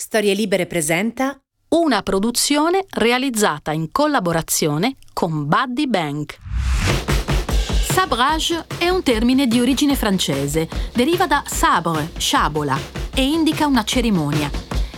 [0.00, 1.36] Storie Libere presenta
[1.70, 6.38] una produzione realizzata in collaborazione con Buddy Bank.
[7.90, 12.78] Sabrage è un termine di origine francese, deriva da sabre, sciabola,
[13.12, 14.48] e indica una cerimonia.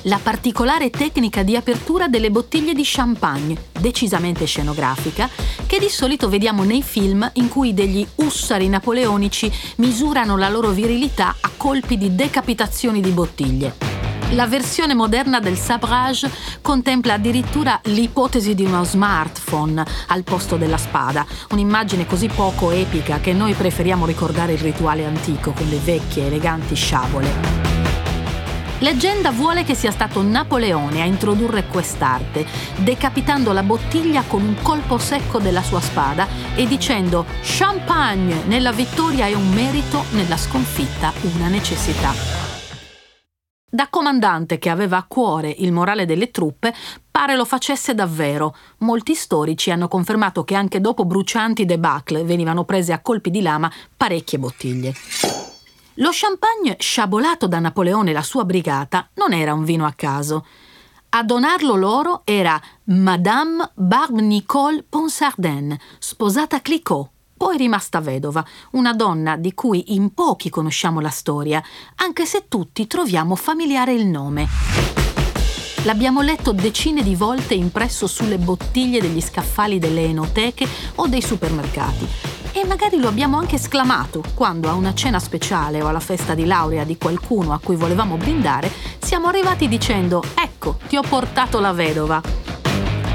[0.02, 5.30] La particolare tecnica di apertura delle bottiglie di champagne, decisamente scenografica,
[5.66, 11.36] che di solito vediamo nei film in cui degli ussari napoleonici misurano la loro virilità
[11.40, 13.99] a colpi di decapitazioni di bottiglie.
[14.34, 16.30] La versione moderna del sabrage
[16.62, 23.32] contempla addirittura l'ipotesi di uno smartphone al posto della spada, un'immagine così poco epica che
[23.32, 27.58] noi preferiamo ricordare il rituale antico con le vecchie eleganti sciabole.
[28.78, 34.96] Leggenda vuole che sia stato Napoleone a introdurre quest'arte, decapitando la bottiglia con un colpo
[34.96, 41.48] secco della sua spada e dicendo Champagne nella vittoria è un merito, nella sconfitta una
[41.48, 42.59] necessità.
[43.72, 46.74] Da comandante che aveva a cuore il morale delle truppe,
[47.08, 48.56] pare lo facesse davvero.
[48.78, 53.70] Molti storici hanno confermato che anche dopo brucianti debacle venivano prese a colpi di lama
[53.96, 54.92] parecchie bottiglie.
[55.94, 60.44] Lo champagne sciabolato da Napoleone e la sua brigata non era un vino a caso.
[61.10, 66.60] A donarlo loro era Madame Barbe Nicole Ponsardin, sposata a
[67.40, 71.62] Clicquot poi rimasta vedova, una donna di cui in pochi conosciamo la storia,
[71.96, 74.46] anche se tutti troviamo familiare il nome.
[75.84, 82.06] L'abbiamo letto decine di volte impresso sulle bottiglie degli scaffali delle enoteche o dei supermercati.
[82.52, 86.44] E magari lo abbiamo anche esclamato quando a una cena speciale o alla festa di
[86.44, 91.72] laurea di qualcuno a cui volevamo brindare siamo arrivati dicendo Ecco, ti ho portato la
[91.72, 92.20] vedova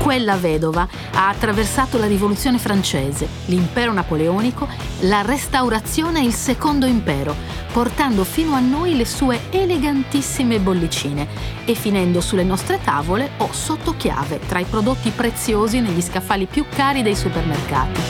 [0.05, 4.67] quella vedova ha attraversato la rivoluzione francese, l'impero napoleonico,
[4.99, 7.35] la restaurazione e il secondo impero,
[7.73, 11.27] portando fino a noi le sue elegantissime bollicine
[11.65, 16.65] e finendo sulle nostre tavole o sotto chiave tra i prodotti preziosi negli scaffali più
[16.69, 18.01] cari dei supermercati.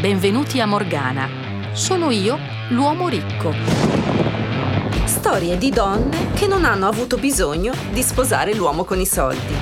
[0.00, 1.28] Benvenuti a Morgana.
[1.72, 2.38] Sono io,
[2.70, 4.05] l'uomo ricco
[5.16, 9.54] storie di donne che non hanno avuto bisogno di sposare l'uomo con i soldi.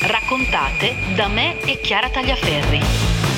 [0.00, 3.33] Raccontate da me e Chiara Tagliaferri.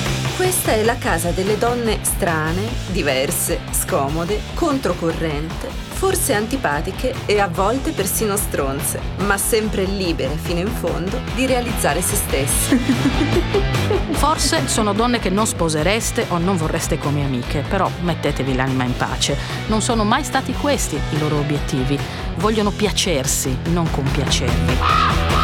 [0.67, 7.91] Questa è la casa delle donne strane, diverse, scomode, controcorrente, forse antipatiche e a volte
[7.91, 12.75] persino stronze, ma sempre libere fino in fondo di realizzare se stesse.
[14.11, 18.97] Forse sono donne che non sposereste o non vorreste come amiche, però mettetevi l'anima in
[18.97, 19.37] pace.
[19.67, 21.97] Non sono mai stati questi i loro obiettivi.
[22.35, 25.36] Vogliono piacersi, non compiacervi.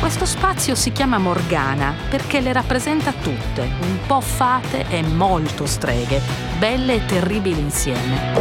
[0.00, 6.22] Questo spazio si chiama Morgana perché le rappresenta tutte, un po' fate e molto streghe,
[6.58, 8.32] belle e terribili insieme.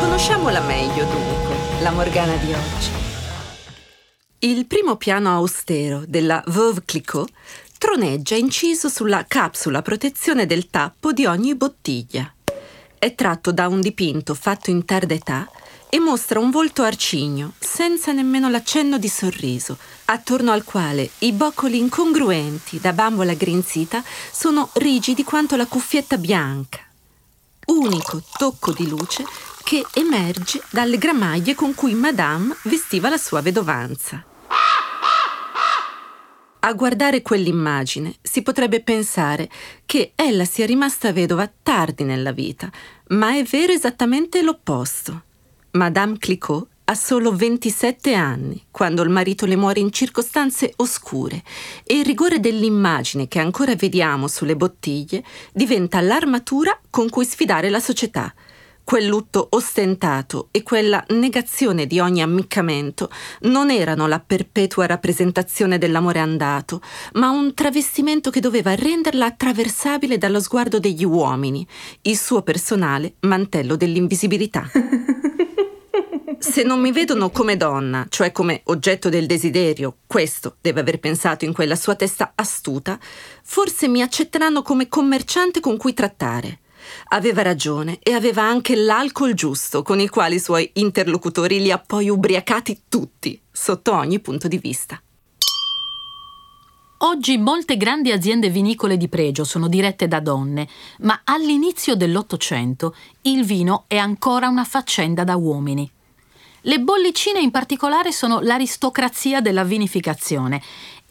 [0.00, 2.90] Conosciamola meglio dunque, la Morgana di oggi.
[4.40, 7.30] Il primo piano austero della Veuve Clicquot
[7.78, 12.30] troneggia inciso sulla capsula protezione del tappo di ogni bottiglia.
[12.98, 15.48] È tratto da un dipinto fatto in tarda età
[15.92, 21.78] e mostra un volto arcigno, senza nemmeno l'accenno di sorriso, attorno al quale i boccoli
[21.78, 26.78] incongruenti da bambola grinzita sono rigidi quanto la cuffietta bianca.
[27.66, 29.24] Unico tocco di luce
[29.64, 34.24] che emerge dalle gramaglie con cui Madame vestiva la sua vedovanza.
[36.62, 39.48] A guardare quell'immagine si potrebbe pensare
[39.86, 42.70] che ella sia rimasta vedova tardi nella vita,
[43.08, 45.22] ma è vero esattamente l'opposto.
[45.72, 51.44] Madame Clicquot ha solo 27 anni quando il marito le muore in circostanze oscure
[51.84, 55.22] e il rigore dell'immagine che ancora vediamo sulle bottiglie
[55.52, 58.34] diventa l'armatura con cui sfidare la società–
[58.90, 63.08] Quel lutto ostentato e quella negazione di ogni ammiccamento
[63.42, 70.40] non erano la perpetua rappresentazione dell'amore andato, ma un travestimento che doveva renderla attraversabile dallo
[70.40, 71.64] sguardo degli uomini,
[72.02, 74.68] il suo personale mantello dell'invisibilità.
[76.40, 81.44] Se non mi vedono come donna, cioè come oggetto del desiderio, questo deve aver pensato
[81.44, 82.98] in quella sua testa astuta,
[83.44, 86.58] forse mi accetteranno come commerciante con cui trattare.
[87.08, 91.78] Aveva ragione e aveva anche l'alcol giusto con il quale i suoi interlocutori li ha
[91.78, 95.00] poi ubriacati tutti, sotto ogni punto di vista.
[97.02, 103.42] Oggi molte grandi aziende vinicole di pregio sono dirette da donne, ma all'inizio dell'Ottocento il
[103.44, 105.90] vino è ancora una faccenda da uomini.
[106.64, 110.60] Le bollicine in particolare sono l'aristocrazia della vinificazione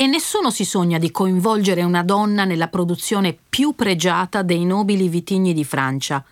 [0.01, 5.53] e nessuno si sogna di coinvolgere una donna nella produzione più pregiata dei nobili vitigni
[5.53, 6.23] di Francia.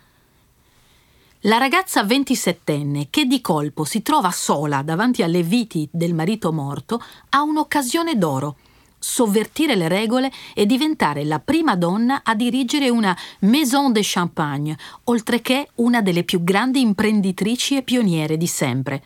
[1.41, 7.03] La ragazza 27enne che di colpo si trova sola davanti alle viti del marito morto
[7.31, 8.55] ha un'occasione d'oro.
[8.97, 15.41] Sovvertire le regole e diventare la prima donna a dirigere una Maison de Champagne, oltre
[15.41, 19.03] che una delle più grandi imprenditrici e pioniere di sempre.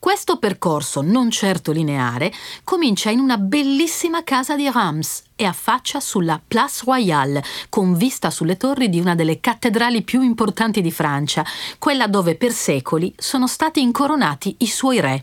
[0.00, 6.40] Questo percorso, non certo lineare, comincia in una bellissima casa di Reims e affaccia sulla
[6.46, 11.44] Place Royale, con vista sulle torri di una delle cattedrali più importanti di Francia,
[11.80, 15.20] quella dove per secoli sono stati incoronati i suoi re.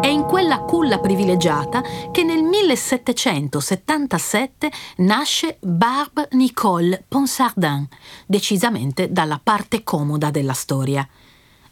[0.00, 7.88] È in quella culla privilegiata che nel 1777 nasce Barbe Nicole Ponsardin,
[8.24, 11.04] decisamente dalla parte comoda della storia.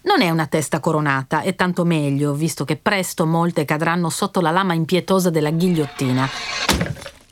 [0.03, 4.51] Non è una testa coronata, e tanto meglio, visto che presto molte cadranno sotto la
[4.51, 6.29] lama impietosa della ghigliottina,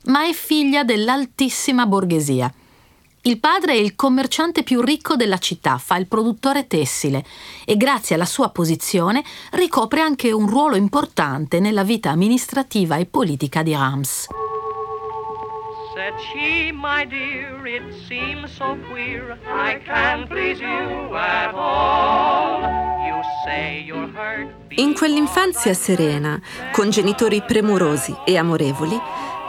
[0.04, 2.52] ma è figlia dell'altissima borghesia.
[3.22, 7.24] Il padre è il commerciante più ricco della città, fa il produttore tessile
[7.64, 13.62] e grazie alla sua posizione ricopre anche un ruolo importante nella vita amministrativa e politica
[13.62, 14.26] di Rams.
[16.08, 22.86] Said she, my dear, it seems so queer, I can't please you at all.
[24.70, 26.40] In quell'infanzia serena,
[26.72, 28.98] con genitori premurosi e amorevoli,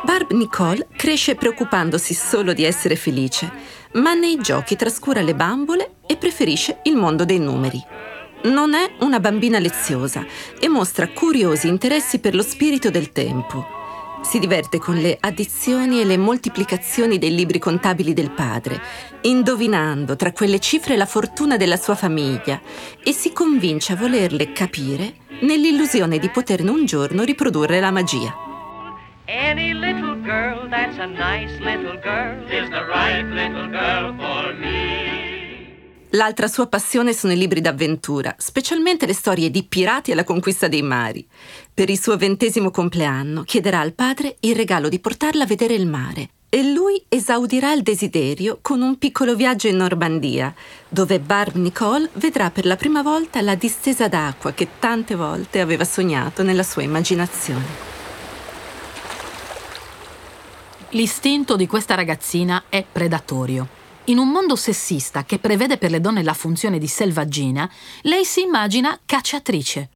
[0.03, 3.49] Barb Nicole cresce preoccupandosi solo di essere felice,
[3.93, 7.81] ma nei giochi trascura le bambole e preferisce il mondo dei numeri.
[8.43, 10.25] Non è una bambina leziosa
[10.59, 13.78] e mostra curiosi interessi per lo spirito del tempo.
[14.21, 18.81] Si diverte con le addizioni e le moltiplicazioni dei libri contabili del padre,
[19.21, 22.61] indovinando tra quelle cifre la fortuna della sua famiglia
[23.03, 28.47] e si convince a volerle capire nell'illusione di poterne un giorno riprodurre la magia.
[29.25, 35.18] Any little girl that's a nice little girl is the right little girl for me.
[36.13, 40.81] L'altra sua passione sono i libri d'avventura, specialmente le storie di pirati alla conquista dei
[40.81, 41.27] mari.
[41.71, 45.85] Per il suo ventesimo compleanno chiederà al padre il regalo di portarla a vedere il
[45.85, 50.51] mare e lui esaudirà il desiderio con un piccolo viaggio in Normandia,
[50.87, 55.83] dove Barb Nicole vedrà per la prima volta la distesa d'acqua che tante volte aveva
[55.83, 57.87] sognato nella sua immaginazione.
[60.89, 63.78] L'istinto di questa ragazzina è predatorio.
[64.09, 67.69] In un mondo sessista che prevede per le donne la funzione di selvaggina,
[68.01, 69.91] lei si immagina cacciatrice.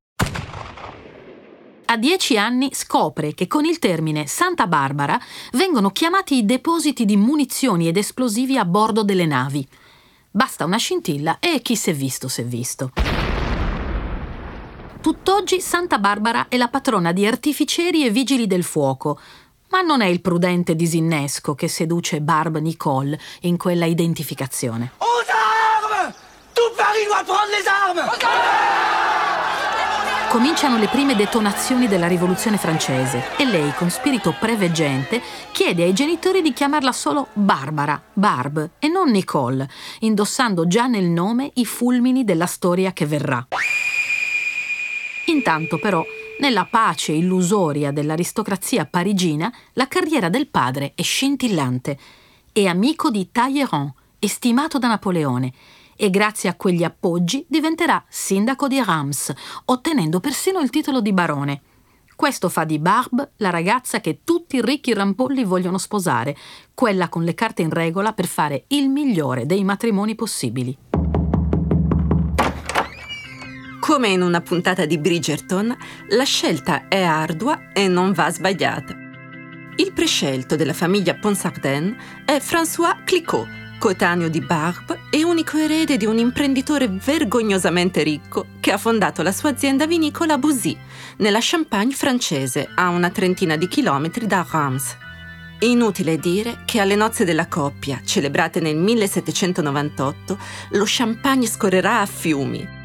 [1.85, 5.19] A dieci anni scopre che con il termine Santa Barbara
[5.53, 9.67] vengono chiamati i depositi di munizioni ed esplosivi a bordo delle navi.
[10.29, 12.91] Basta una scintilla e chi s'è visto s'è visto.
[15.01, 19.19] Tutt'oggi Santa Barbara è la patrona di artificieri e vigili del fuoco,
[19.73, 24.91] ma non è il prudente disinnesco che seduce Barb Nicole in quella identificazione.
[24.99, 26.13] Aux armes!
[26.53, 28.03] Tout Paris doit prendre les armes!
[30.29, 35.19] Cominciano le prime detonazioni della rivoluzione francese e lei, con spirito preveggente,
[35.51, 39.67] chiede ai genitori di chiamarla solo Barbara, Barb e non Nicole,
[40.01, 43.47] indossando già nel nome i fulmini della storia che verrà.
[45.25, 46.05] Intanto però
[46.39, 51.97] nella pace illusoria dell'aristocrazia parigina, la carriera del padre è scintillante.
[52.51, 55.53] È amico di Talleyrand e stimato da Napoleone
[55.95, 59.31] e grazie a quegli appoggi diventerà sindaco di Reims,
[59.65, 61.61] ottenendo persino il titolo di barone.
[62.15, 66.35] Questo fa di Barbe la ragazza che tutti i ricchi rampolli vogliono sposare,
[66.73, 70.92] quella con le carte in regola per fare il migliore dei matrimoni possibili.
[73.93, 75.77] Come in una puntata di Bridgerton,
[76.09, 78.95] la scelta è ardua e non va sbagliata.
[79.75, 81.95] Il prescelto della famiglia Ponsardin
[82.25, 83.47] è François Clicquot,
[83.77, 89.31] coetaneo di Barbe e unico erede di un imprenditore vergognosamente ricco che ha fondato la
[89.31, 90.75] sua azienda vinicola Bouzy,
[91.17, 94.97] nella Champagne francese, a una trentina di chilometri da Reims.
[95.59, 100.39] Inutile dire che alle nozze della coppia, celebrate nel 1798,
[100.71, 102.81] lo champagne scorrerà a fiumi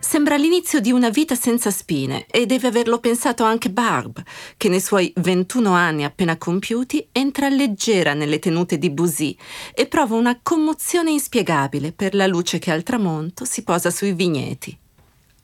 [0.00, 4.22] Sembra l'inizio di una vita senza spine e deve averlo pensato anche Barb,
[4.56, 9.36] che nei suoi 21 anni appena compiuti entra leggera nelle tenute di Busy
[9.74, 14.78] e prova una commozione inspiegabile per la luce che al tramonto si posa sui vigneti.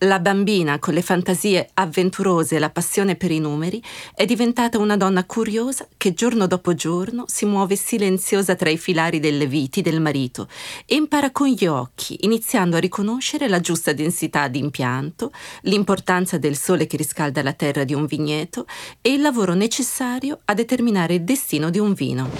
[0.04, 3.82] La bambina con le fantasie avventurose e la passione per i numeri
[4.14, 9.18] è diventata una donna curiosa che giorno dopo giorno si muove silenziosa tra i filari
[9.18, 10.46] delle viti del marito
[10.84, 15.32] e impara con gli occhi, iniziando a riconoscere la giusta densità di impianto,
[15.62, 18.66] l'importanza del sole che riscalda la terra di un vigneto
[19.00, 22.30] e il lavoro necessario a determinare il destino di un vino.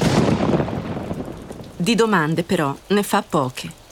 [1.77, 3.83] Di domande però ne fa poche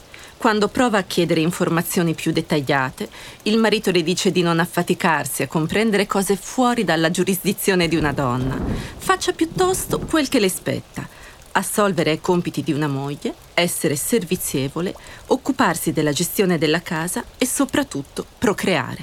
[0.43, 3.07] Quando prova a chiedere informazioni più dettagliate,
[3.43, 8.11] il marito le dice di non affaticarsi a comprendere cose fuori dalla giurisdizione di una
[8.11, 8.59] donna.
[8.97, 11.07] Faccia piuttosto quel che le spetta.
[11.53, 14.93] Assolvere ai compiti di una moglie, essere servizievole,
[15.27, 19.01] occuparsi della gestione della casa e soprattutto procreare.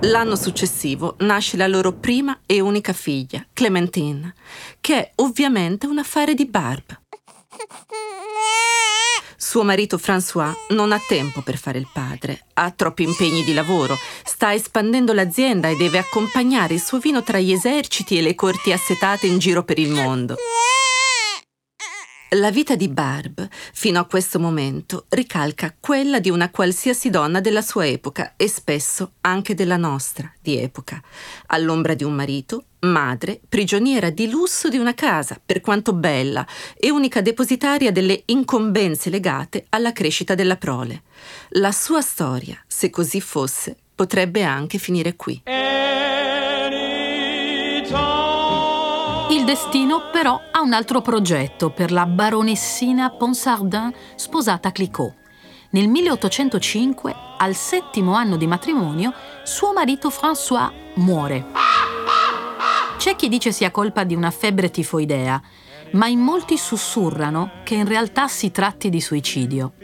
[0.00, 4.32] L'anno successivo nasce la loro prima e unica figlia, Clementine,
[4.80, 7.00] che è ovviamente un affare di Barb.
[9.36, 13.96] Suo marito François non ha tempo per fare il padre, ha troppi impegni di lavoro,
[14.24, 18.72] sta espandendo l'azienda e deve accompagnare il suo vino tra gli eserciti e le corti
[18.72, 20.36] assetate in giro per il mondo.
[22.34, 27.62] La vita di Barb, fino a questo momento, ricalca quella di una qualsiasi donna della
[27.62, 31.00] sua epoca e spesso anche della nostra di epoca.
[31.46, 36.44] All'ombra di un marito, madre, prigioniera di lusso di una casa, per quanto bella,
[36.76, 41.02] e unica depositaria delle incombenze legate alla crescita della prole.
[41.50, 45.40] La sua storia, se così fosse, potrebbe anche finire qui.
[45.44, 45.93] Il
[49.54, 55.14] destino però ha un altro progetto per la baronessina Ponsardin sposata a Clicquot.
[55.70, 59.12] Nel 1805, al settimo anno di matrimonio,
[59.44, 61.46] suo marito François muore.
[62.96, 65.40] C'è chi dice sia colpa di una febbre tifoidea,
[65.92, 69.74] ma in molti sussurrano che in realtà si tratti di suicidio.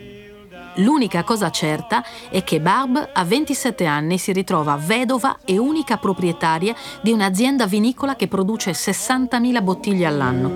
[0.77, 6.75] L'unica cosa certa è che Barb a 27 anni si ritrova vedova e unica proprietaria
[7.03, 10.49] di un'azienda vinicola che produce 60.000 bottiglie all'anno.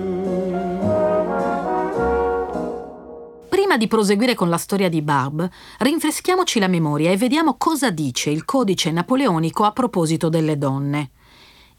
[3.49, 5.47] Prima di proseguire con la storia di Barb,
[5.79, 11.11] rinfreschiamoci la memoria e vediamo cosa dice il codice napoleonico a proposito delle donne.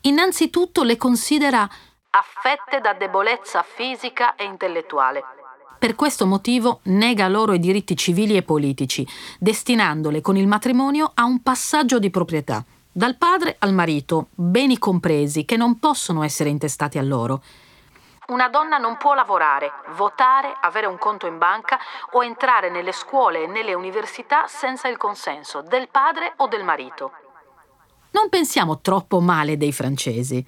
[0.02, 1.68] Innanzitutto le considera
[2.10, 5.22] affette da debolezza fisica e intellettuale
[5.86, 9.06] per questo motivo nega loro i diritti civili e politici,
[9.38, 15.44] destinandole con il matrimonio a un passaggio di proprietà, dal padre al marito, beni compresi,
[15.44, 17.40] che non possono essere intestati a loro.
[18.26, 21.78] Una donna non può lavorare, votare, avere un conto in banca
[22.14, 27.12] o entrare nelle scuole e nelle università senza il consenso del padre o del marito.
[28.10, 30.44] Non pensiamo troppo male dei francesi.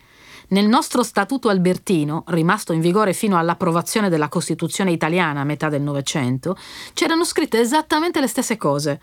[0.50, 5.82] Nel nostro Statuto albertino, rimasto in vigore fino all'approvazione della Costituzione italiana a metà del
[5.82, 6.56] Novecento,
[6.94, 9.00] c'erano scritte esattamente le stesse cose.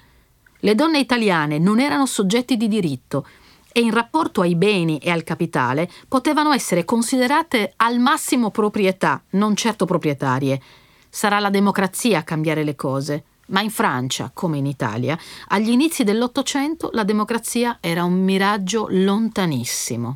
[0.58, 3.28] Le donne italiane non erano soggetti di diritto
[3.72, 9.56] e in rapporto ai beni e al capitale potevano essere considerate al massimo proprietà, non
[9.56, 10.60] certo proprietarie.
[11.10, 13.24] Sarà la democrazia a cambiare le cose.
[13.50, 15.16] Ma in Francia, come in Italia,
[15.50, 20.16] agli inizi dell'Ottocento la democrazia era un miraggio lontanissimo.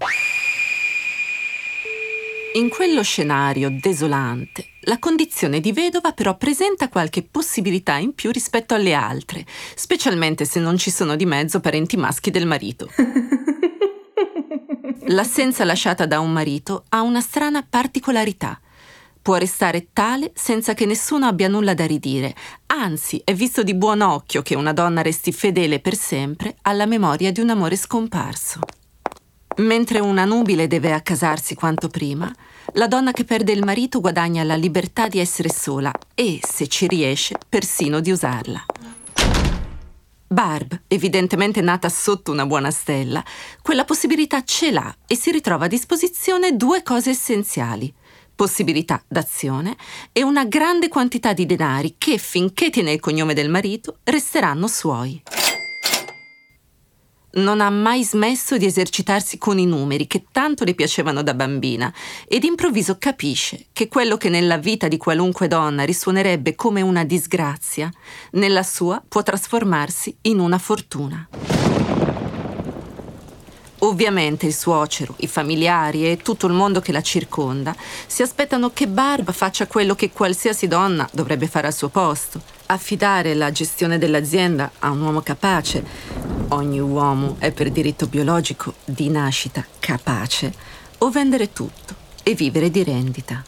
[2.54, 8.74] In quello scenario desolante, la condizione di vedova però presenta qualche possibilità in più rispetto
[8.74, 12.90] alle altre, specialmente se non ci sono di mezzo parenti maschi del marito.
[15.10, 18.60] L'assenza lasciata da un marito ha una strana particolarità.
[19.22, 22.34] Può restare tale senza che nessuno abbia nulla da ridire,
[22.66, 27.32] anzi è visto di buon occhio che una donna resti fedele per sempre alla memoria
[27.32, 28.62] di un amore scomparso.
[29.60, 32.34] Mentre una nubile deve accasarsi quanto prima,
[32.76, 36.88] la donna che perde il marito guadagna la libertà di essere sola e, se ci
[36.88, 38.64] riesce, persino di usarla.
[40.28, 43.22] Barb, evidentemente nata sotto una buona stella,
[43.62, 47.94] quella possibilità ce l'ha e si ritrova a disposizione due cose essenziali.
[48.34, 49.76] Possibilità d'azione
[50.14, 55.22] e una grande quantità di denari che, finché tiene il cognome del marito, resteranno suoi
[57.34, 61.94] non ha mai smesso di esercitarsi con i numeri che tanto le piacevano da bambina
[62.28, 67.90] ed improvviso capisce che quello che nella vita di qualunque donna risuonerebbe come una disgrazia,
[68.32, 71.69] nella sua può trasformarsi in una fortuna.
[73.80, 77.74] Ovviamente il suocero, i familiari e tutto il mondo che la circonda
[78.08, 83.34] si aspettano che Barb faccia quello che qualsiasi donna dovrebbe fare al suo posto, affidare
[83.36, 85.84] la gestione dell'azienda a un uomo capace.
[86.50, 90.54] Ogni uomo è per diritto biologico di nascita capace,
[91.00, 93.44] o vendere tutto e vivere di rendita.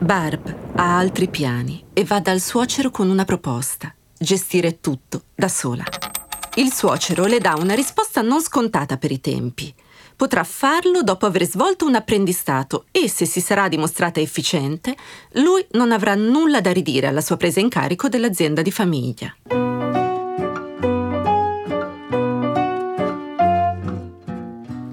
[0.00, 5.84] Barb ha altri piani e va dal suocero con una proposta, gestire tutto da sola.
[6.58, 9.72] Il suocero le dà una risposta non scontata per i tempi.
[10.16, 14.96] Potrà farlo dopo aver svolto un apprendistato e, se si sarà dimostrata efficiente,
[15.34, 19.32] lui non avrà nulla da ridire alla sua presa in carico dell'azienda di famiglia.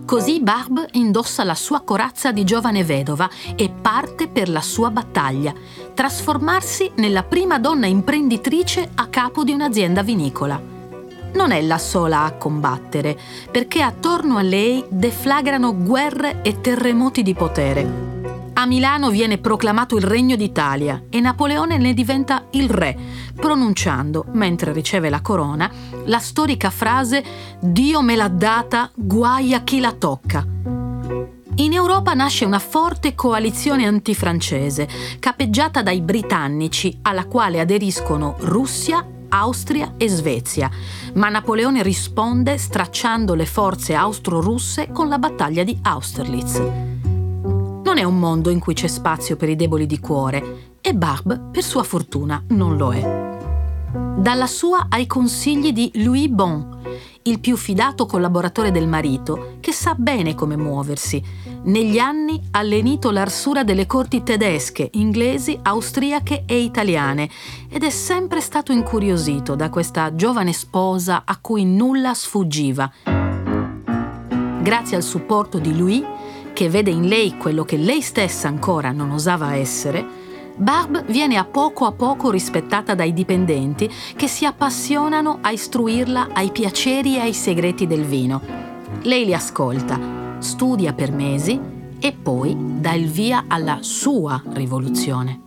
[0.06, 5.52] Così Barb indossa la sua corazza di giovane vedova e parte per la sua battaglia,
[5.96, 10.75] trasformarsi nella prima donna imprenditrice a capo di un'azienda vinicola.
[11.36, 13.18] Non è la sola a combattere,
[13.52, 18.14] perché attorno a lei deflagrano guerre e terremoti di potere.
[18.54, 22.98] A Milano viene proclamato il Regno d'Italia e Napoleone ne diventa il re,
[23.36, 25.70] pronunciando, mentre riceve la corona,
[26.06, 27.22] la storica frase
[27.60, 30.48] Dio me l'ha data, guai a chi la tocca.
[31.58, 34.88] In Europa nasce una forte coalizione antifrancese,
[35.20, 39.06] capeggiata dai britannici, alla quale aderiscono Russia,
[39.40, 40.70] Austria e Svezia,
[41.14, 46.94] ma Napoleone risponde stracciando le forze austro-russe con la battaglia di Austerlitz
[47.96, 51.52] non è un mondo in cui c'è spazio per i deboli di cuore e Barb,
[51.52, 53.35] per sua fortuna, non lo è.
[53.96, 56.82] Dalla sua ai consigli di Louis Bon,
[57.24, 61.24] il più fidato collaboratore del marito, che sa bene come muoversi.
[61.64, 67.30] Negli anni ha lenito l'arsura delle corti tedesche, inglesi, austriache e italiane
[67.70, 72.92] ed è sempre stato incuriosito da questa giovane sposa a cui nulla sfuggiva.
[74.62, 76.04] Grazie al supporto di Louis,
[76.52, 80.25] che vede in lei quello che lei stessa ancora non osava essere,
[80.58, 86.52] Barb viene a poco a poco rispettata dai dipendenti che si appassionano a istruirla ai
[86.52, 88.42] piaceri e ai segreti del vino.
[89.02, 91.60] Lei li ascolta, studia per mesi
[92.00, 95.42] e poi dà il via alla sua rivoluzione.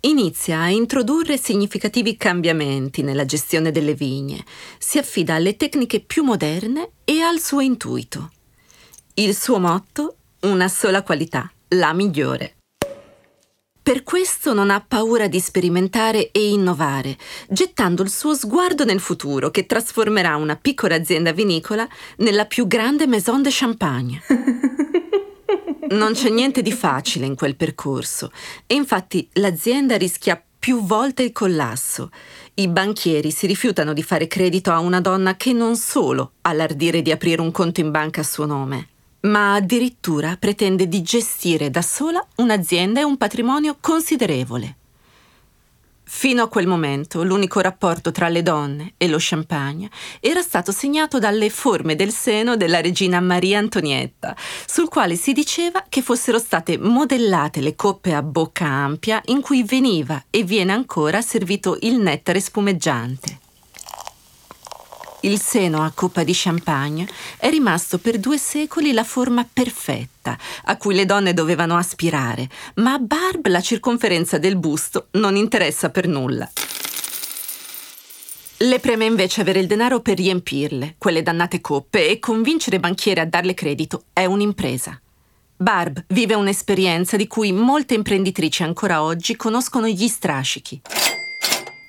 [0.00, 4.44] Inizia a introdurre significativi cambiamenti nella gestione delle vigne,
[4.76, 8.30] si affida alle tecniche più moderne e al suo intuito.
[9.14, 10.16] Il suo motto?
[10.40, 12.56] Una sola qualità, la migliore.
[13.82, 19.50] Per questo non ha paura di sperimentare e innovare, gettando il suo sguardo nel futuro
[19.50, 24.22] che trasformerà una piccola azienda vinicola nella più grande maison de champagne.
[25.92, 28.30] Non c'è niente di facile in quel percorso
[28.66, 32.10] e infatti l'azienda rischia più volte il collasso.
[32.54, 37.02] I banchieri si rifiutano di fare credito a una donna che non solo ha l'ardire
[37.02, 38.90] di aprire un conto in banca a suo nome,
[39.22, 44.76] ma addirittura pretende di gestire da sola un'azienda e un patrimonio considerevole.
[46.14, 49.88] Fino a quel momento l'unico rapporto tra le donne e lo champagne
[50.20, 55.84] era stato segnato dalle forme del seno della regina Maria Antonietta, sul quale si diceva
[55.88, 61.22] che fossero state modellate le coppe a bocca ampia in cui veniva e viene ancora
[61.22, 63.41] servito il nettare spumeggiante.
[65.24, 67.06] Il seno a coppa di champagne
[67.36, 72.94] è rimasto per due secoli la forma perfetta a cui le donne dovevano aspirare, ma
[72.94, 76.50] a Barb la circonferenza del busto non interessa per nulla.
[78.58, 83.20] Le preme invece avere il denaro per riempirle, quelle dannate coppe, e convincere i banchieri
[83.20, 85.00] a darle credito è un'impresa.
[85.56, 90.80] Barb vive un'esperienza di cui molte imprenditrici ancora oggi conoscono gli strascichi.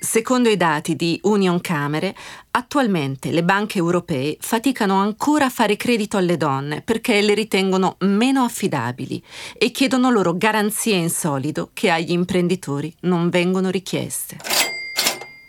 [0.05, 2.13] Secondo i dati di Union Camere,
[2.51, 8.43] attualmente le banche europee faticano ancora a fare credito alle donne perché le ritengono meno
[8.43, 9.23] affidabili
[9.57, 14.35] e chiedono loro garanzie in solido che agli imprenditori non vengono richieste.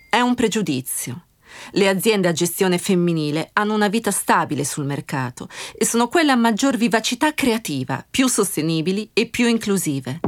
[0.09, 1.25] È un pregiudizio.
[1.73, 6.37] Le aziende a gestione femminile hanno una vita stabile sul mercato e sono quelle a
[6.37, 10.21] maggior vivacità creativa, più sostenibili e più inclusive.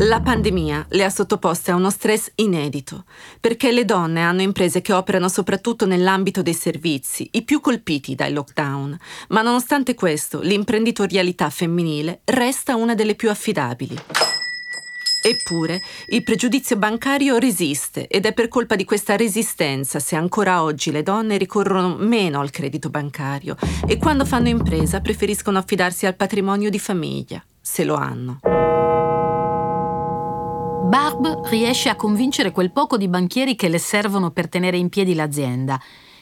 [0.00, 3.04] La pandemia le ha sottoposte a uno stress inedito,
[3.40, 8.32] perché le donne hanno imprese che operano soprattutto nell'ambito dei servizi, i più colpiti dai
[8.32, 8.96] lockdown,
[9.30, 13.96] ma nonostante questo l'imprenditorialità femminile resta una delle più affidabili.
[15.20, 15.80] Eppure
[16.10, 21.02] il pregiudizio bancario resiste ed è per colpa di questa resistenza se ancora oggi le
[21.02, 26.78] donne ricorrono meno al credito bancario e quando fanno impresa preferiscono affidarsi al patrimonio di
[26.78, 28.38] famiglia, se lo hanno.
[30.84, 35.14] Barb riesce a convincere quel poco di banchieri che le servono per tenere in piedi
[35.14, 35.80] l'azienda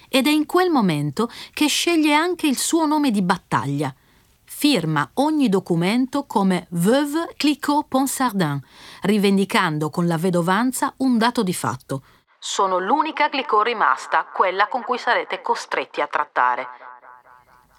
[0.09, 3.95] ed è in quel momento che sceglie anche il suo nome di battaglia.
[4.45, 8.61] Firma ogni documento come Veuve Clicquot-Ponsardin,
[9.03, 12.03] rivendicando con la vedovanza un dato di fatto.
[12.38, 16.66] Sono l'unica Clicquot rimasta, quella con cui sarete costretti a trattare.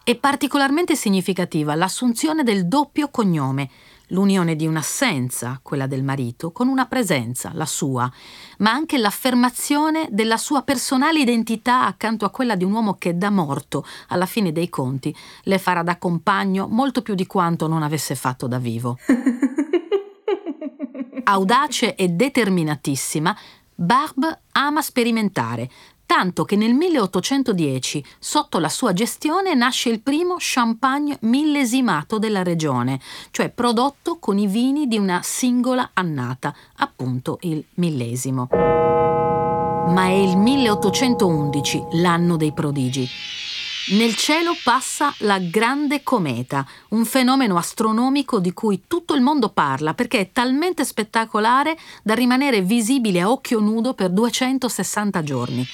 [0.04, 3.70] È particolarmente significativa l'assunzione del doppio cognome,
[4.08, 8.12] l'unione di un'assenza, quella del marito, con una presenza, la sua,
[8.60, 13.30] ma anche l'affermazione della sua personale identità accanto a quella di un uomo che da
[13.30, 18.15] morto, alla fine dei conti, le farà da compagno molto più di quanto non avesse
[18.15, 18.98] fatto da vivo.
[21.24, 23.36] Audace e determinatissima,
[23.76, 25.70] Barb ama sperimentare,
[26.08, 33.00] tanto che nel 1810, sotto la sua gestione, nasce il primo champagne millesimato della regione,
[33.30, 38.48] cioè prodotto con i vini di una singola annata, appunto il millesimo.
[38.50, 43.08] Ma è il 1811 l'anno dei prodigi.
[43.89, 49.93] Nel cielo passa la grande cometa, un fenomeno astronomico di cui tutto il mondo parla
[49.93, 55.65] perché è talmente spettacolare da rimanere visibile a occhio nudo per 260 giorni.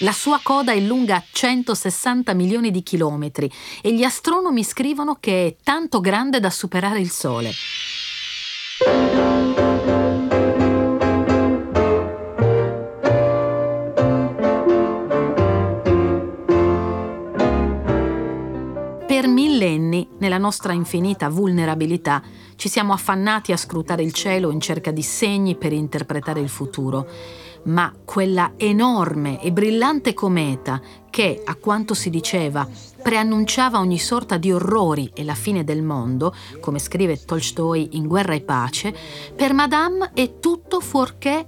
[0.00, 3.48] La sua coda è lunga 160 milioni di chilometri
[3.80, 7.52] e gli astronomi scrivono che è tanto grande da superare il Sole.
[19.06, 22.20] Per millenni, nella nostra infinita vulnerabilità,
[22.56, 27.06] ci siamo affannati a scrutare il cielo in cerca di segni per interpretare il futuro.
[27.64, 32.68] Ma quella enorme e brillante cometa che, a quanto si diceva,
[33.02, 38.34] preannunciava ogni sorta di orrori e la fine del mondo, come scrive Tolstoi in Guerra
[38.34, 38.94] e Pace,
[39.34, 41.46] per Madame è tutto fuorché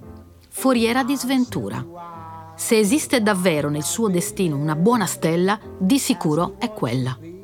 [0.49, 2.55] foriera di sventura.
[2.57, 7.36] Se esiste davvero nel suo destino una buona stella, di sicuro è quella.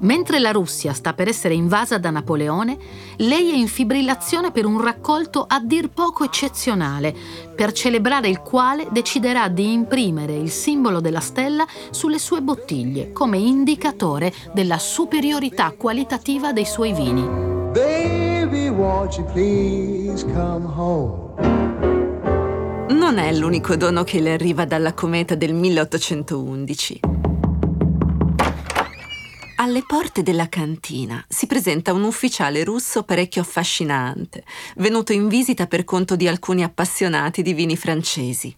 [0.00, 2.76] Mentre la Russia sta per essere invasa da Napoleone,
[3.16, 7.14] lei è in fibrillazione per un raccolto a dir poco eccezionale,
[7.54, 13.38] per celebrare il quale deciderà di imprimere il simbolo della stella sulle sue bottiglie come
[13.38, 17.22] indicatore della superiorità qualitativa dei suoi vini.
[17.72, 18.70] Baby,
[23.04, 27.13] non è l'unico dono che le arriva dalla cometa del 1811.
[29.56, 34.44] Alle porte della cantina si presenta un ufficiale russo parecchio affascinante,
[34.76, 38.54] venuto in visita per conto di alcuni appassionati di vini francesi.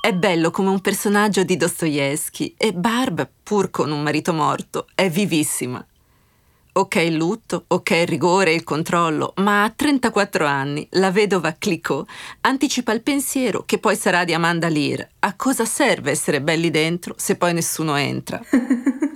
[0.00, 5.08] È bello come un personaggio di Dostoevsky e Barb, pur con un marito morto, è
[5.08, 5.84] vivissima.
[6.74, 11.54] Ok il lutto, ok il rigore e il controllo, ma a 34 anni la vedova
[11.56, 12.08] Clicquot
[12.40, 15.06] anticipa il pensiero che poi sarà di Amanda Lear.
[15.20, 18.42] A cosa serve essere belli dentro se poi nessuno entra?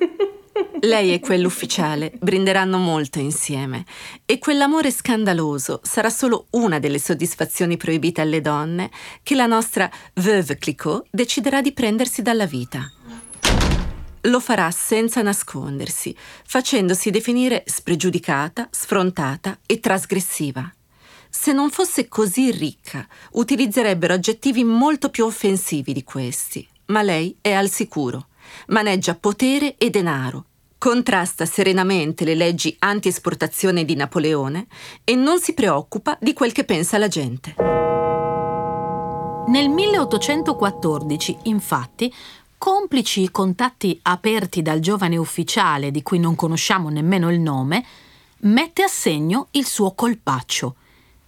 [0.87, 3.85] Lei e quell'ufficiale brinderanno molto insieme
[4.25, 8.92] e quell'amore scandaloso sarà solo una delle soddisfazioni proibite alle donne
[9.25, 12.88] che la nostra Veuve Clicquot deciderà di prendersi dalla vita.
[14.22, 20.72] Lo farà senza nascondersi, facendosi definire spregiudicata, sfrontata e trasgressiva.
[21.29, 27.51] Se non fosse così ricca, utilizzerebbero aggettivi molto più offensivi di questi, ma lei è
[27.51, 28.29] al sicuro.
[28.68, 30.44] Maneggia potere e denaro,
[30.78, 34.66] contrasta serenamente le leggi anti-esportazione di Napoleone
[35.04, 37.54] e non si preoccupa di quel che pensa la gente.
[39.48, 42.12] Nel 1814, infatti,
[42.58, 47.84] complici i contatti aperti dal giovane ufficiale, di cui non conosciamo nemmeno il nome,
[48.40, 50.74] mette a segno il suo colpaccio.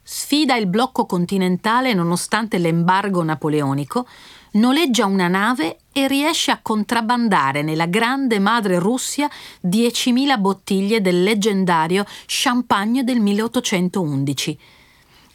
[0.03, 4.07] Sfida il blocco continentale nonostante l'embargo napoleonico,
[4.53, 9.29] noleggia una nave e riesce a contrabbandare nella grande madre Russia
[9.67, 14.59] 10.000 bottiglie del leggendario champagne del 1811.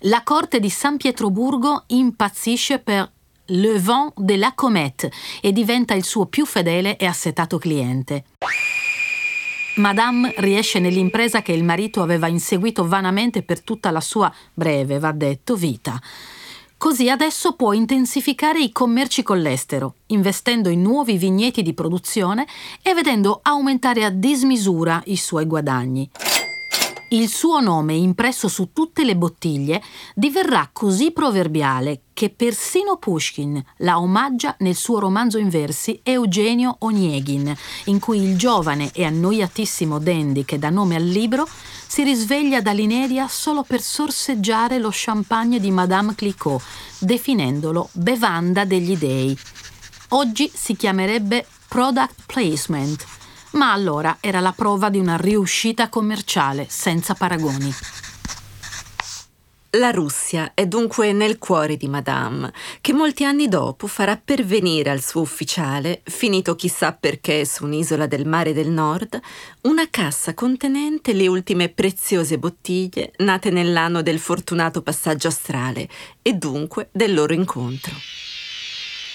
[0.06, 3.10] La corte di San Pietroburgo impazzisce per
[3.46, 8.26] Le Vent de la Comète e diventa il suo più fedele e assetato cliente.
[9.76, 15.12] Madame riesce nell'impresa che il marito aveva inseguito vanamente per tutta la sua breve, va
[15.12, 16.00] detto, vita.
[16.84, 22.46] Così adesso può intensificare i commerci con l'estero, investendo in nuovi vigneti di produzione
[22.82, 26.10] e vedendo aumentare a dismisura i suoi guadagni.
[27.14, 29.84] Il suo nome impresso su tutte le bottiglie
[30.16, 37.56] diverrà così proverbiale che persino Pushkin la omaggia nel suo romanzo in versi Eugenio Onieghin,
[37.86, 41.48] in cui il giovane e annoiatissimo dandy che dà nome al libro
[41.86, 46.64] si risveglia dall'inedia solo per sorseggiare lo champagne di Madame Clicquot,
[46.98, 49.38] definendolo bevanda degli dei.
[50.10, 53.06] Oggi si chiamerebbe product placement,
[53.54, 57.74] ma allora era la prova di una riuscita commerciale senza paragoni.
[59.78, 65.02] La Russia è dunque nel cuore di Madame, che molti anni dopo farà pervenire al
[65.02, 69.20] suo ufficiale, finito chissà perché su un'isola del mare del nord,
[69.62, 75.90] una cassa contenente le ultime preziose bottiglie nate nell'anno del fortunato passaggio astrale
[76.22, 77.96] e dunque del loro incontro.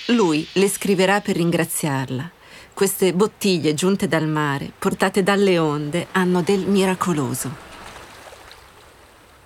[0.07, 2.33] Lui le scriverà per ringraziarla.
[2.79, 7.53] Queste bottiglie giunte dal mare, portate dalle onde, hanno del miracoloso.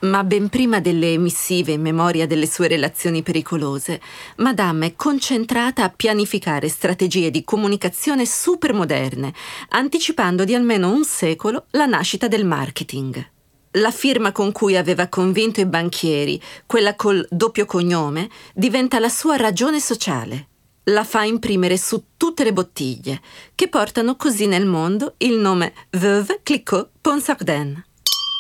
[0.00, 4.02] Ma ben prima delle missive in memoria delle sue relazioni pericolose,
[4.36, 9.32] Madame è concentrata a pianificare strategie di comunicazione supermoderne,
[9.70, 13.30] anticipando di almeno un secolo la nascita del marketing.
[13.76, 19.36] La firma con cui aveva convinto i banchieri, quella col doppio cognome, diventa la sua
[19.36, 20.48] ragione sociale.
[20.86, 23.20] La fa imprimere su tutte le bottiglie,
[23.54, 27.80] che portano così nel mondo il nome Veuve Clicquot Ponsardin.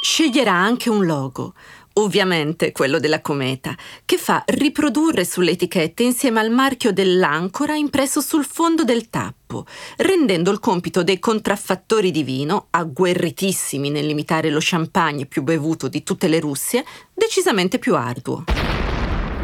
[0.04, 1.54] Sceglierà anche un logo,
[1.94, 8.44] ovviamente quello della cometa, che fa riprodurre sulle etichette insieme al marchio dell'ancora impresso sul
[8.44, 9.64] fondo del tappo,
[9.98, 16.26] rendendo il compito dei contraffattori di vino, agguerritissimi nell'imitare lo champagne più bevuto di tutte
[16.26, 18.42] le Russie, decisamente più arduo.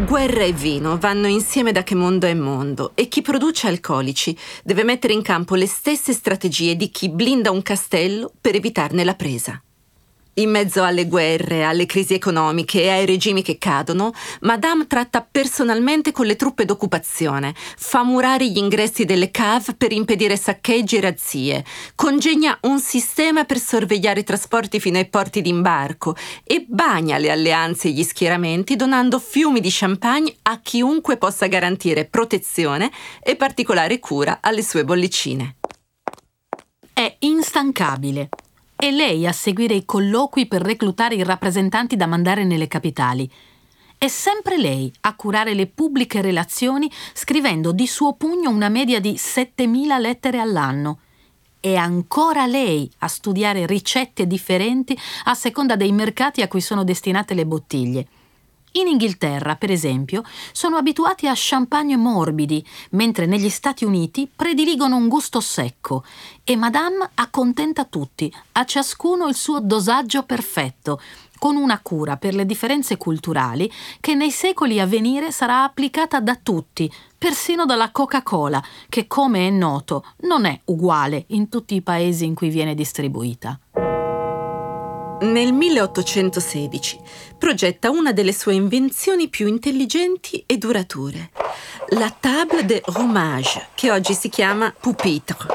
[0.06, 4.84] Guerra e vino vanno insieme da che mondo è mondo e chi produce alcolici deve
[4.84, 9.61] mettere in campo le stesse strategie di chi blinda un castello per evitarne la presa.
[10.38, 16.12] In mezzo alle guerre, alle crisi economiche e ai regimi che cadono, Madame tratta personalmente
[16.12, 21.64] con le truppe d'occupazione, fa murare gli ingressi delle cave per impedire saccheggi e razzie,
[21.96, 27.88] congegna un sistema per sorvegliare i trasporti fino ai porti d'imbarco e bagna le alleanze
[27.88, 32.92] e gli schieramenti donando fiumi di champagne a chiunque possa garantire protezione
[33.24, 35.57] e particolare cura alle sue bollicine.
[36.92, 38.29] È instancabile
[38.81, 43.29] è lei a seguire i colloqui per reclutare i rappresentanti da mandare nelle capitali.
[43.99, 49.14] È sempre lei a curare le pubbliche relazioni scrivendo di suo pugno una media di
[49.14, 51.01] 7.000 lettere all'anno.
[51.59, 57.35] È ancora lei a studiare ricette differenti a seconda dei mercati a cui sono destinate
[57.35, 58.07] le bottiglie.
[58.79, 65.09] In Inghilterra, per esempio, sono abituati a champagne morbidi, mentre negli Stati Uniti prediligono un
[65.09, 66.05] gusto secco
[66.45, 71.01] e Madame accontenta tutti, a ciascuno il suo dosaggio perfetto,
[71.38, 76.38] con una cura per le differenze culturali che nei secoli a venire sarà applicata da
[76.41, 82.27] tutti, persino dalla Coca-Cola, che come è noto non è uguale in tutti i paesi
[82.27, 83.59] in cui viene distribuita.
[85.20, 87.00] Nel 1816
[87.37, 91.31] progetta una delle sue invenzioni più intelligenti e durature,
[91.88, 95.48] la table de romage, che oggi si chiama pupitre.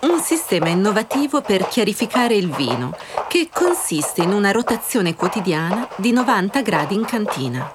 [0.00, 2.96] Un sistema innovativo per chiarificare il vino,
[3.28, 7.74] che consiste in una rotazione quotidiana di 90 gradi in cantina.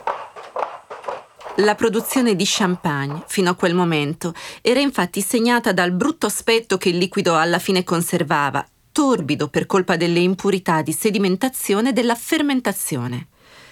[1.58, 6.90] La produzione di champagne, fino a quel momento, era infatti segnata dal brutto aspetto che
[6.90, 8.66] il liquido alla fine conservava
[8.96, 13.28] torbido per colpa delle impurità di sedimentazione della fermentazione.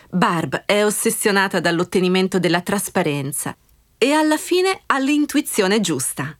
[0.10, 3.56] Barb è ossessionata dall'ottenimento della trasparenza
[3.98, 6.38] e alla fine ha l'intuizione giusta.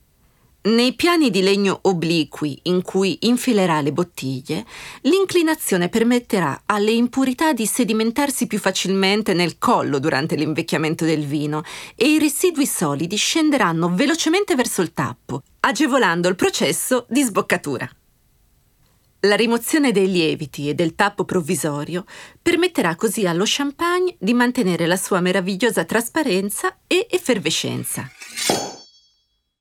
[0.64, 4.66] Nei piani di legno obliqui in cui infilerà le bottiglie,
[5.02, 11.62] l'inclinazione permetterà alle impurità di sedimentarsi più facilmente nel collo durante l'invecchiamento del vino
[11.94, 17.88] e i residui solidi scenderanno velocemente verso il tappo, agevolando il processo di sboccatura.
[19.24, 22.04] La rimozione dei lieviti e del tappo provvisorio
[22.42, 28.06] permetterà così allo champagne di mantenere la sua meravigliosa trasparenza e effervescenza.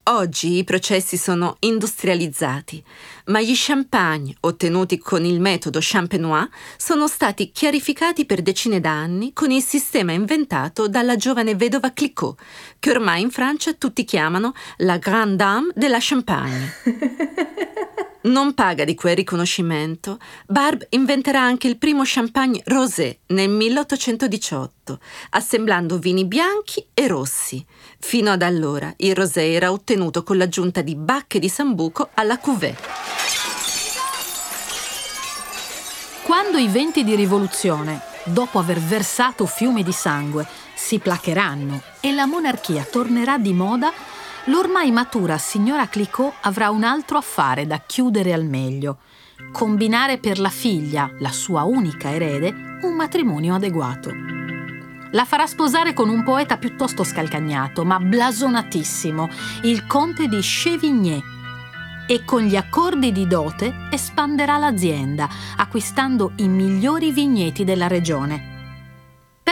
[0.07, 2.83] Oggi i processi sono industrializzati,
[3.27, 9.49] ma gli champagne ottenuti con il metodo champenois sono stati chiarificati per decine d'anni con
[9.49, 12.37] il sistema inventato dalla giovane vedova Clicquot,
[12.79, 16.73] che ormai in Francia tutti chiamano la grande dame de la champagne.
[18.23, 24.99] Non paga di quel riconoscimento, Barb inventerà anche il primo champagne rosé nel 1818,
[25.31, 27.65] assemblando vini bianchi e rossi.
[27.99, 32.77] Fino ad allora il rosé era ottenuto con l'aggiunta di bacche di sambuco alla cuvée.
[36.21, 42.25] Quando i venti di rivoluzione, dopo aver versato fiumi di sangue, si placheranno e la
[42.25, 43.91] monarchia tornerà di moda,
[44.45, 48.97] l'ormai matura signora Clicquot avrà un altro affare da chiudere al meglio.
[49.51, 54.11] Combinare per la figlia, la sua unica erede, un matrimonio adeguato.
[55.11, 59.29] La farà sposare con un poeta piuttosto scalcagnato, ma blasonatissimo,
[59.63, 61.21] il conte di Chevigné,
[62.07, 68.52] e con gli accordi di dote espanderà l'azienda, acquistando i migliori vigneti della regione.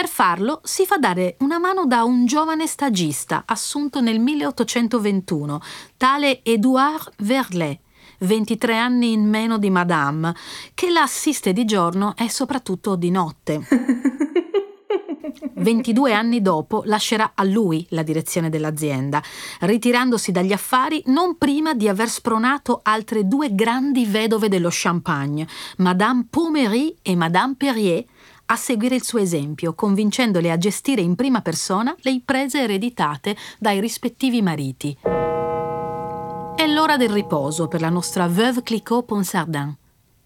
[0.02, 5.60] Per farlo si fa dare una mano da un giovane stagista assunto nel 1821,
[5.96, 7.78] tale Édouard Verlet,
[8.18, 10.34] 23 anni in meno di Madame,
[10.74, 13.60] che la assiste di giorno e soprattutto di notte.
[15.54, 19.22] 22 anni dopo lascerà a lui la direzione dell'azienda,
[19.60, 26.26] ritirandosi dagli affari non prima di aver spronato altre due grandi vedove dello champagne, Madame
[26.28, 28.04] Pommery e Madame Perrier,
[28.46, 33.80] a seguire il suo esempio, convincendole a gestire in prima persona le imprese ereditate dai
[33.80, 34.96] rispettivi mariti.
[35.02, 39.76] È l'ora del riposo per la nostra Veuve Clicquot Ponsardin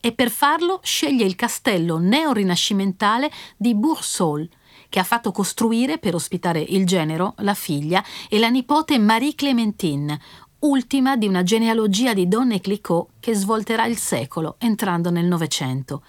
[0.00, 4.48] e per farlo sceglie il castello neorinascimentale di Boursol,
[4.88, 10.20] che ha fatto costruire per ospitare il genero, la figlia e la nipote Marie Clémentine,
[10.60, 16.02] ultima di una genealogia di donne Clicquot che svolterà il secolo entrando nel Novecento.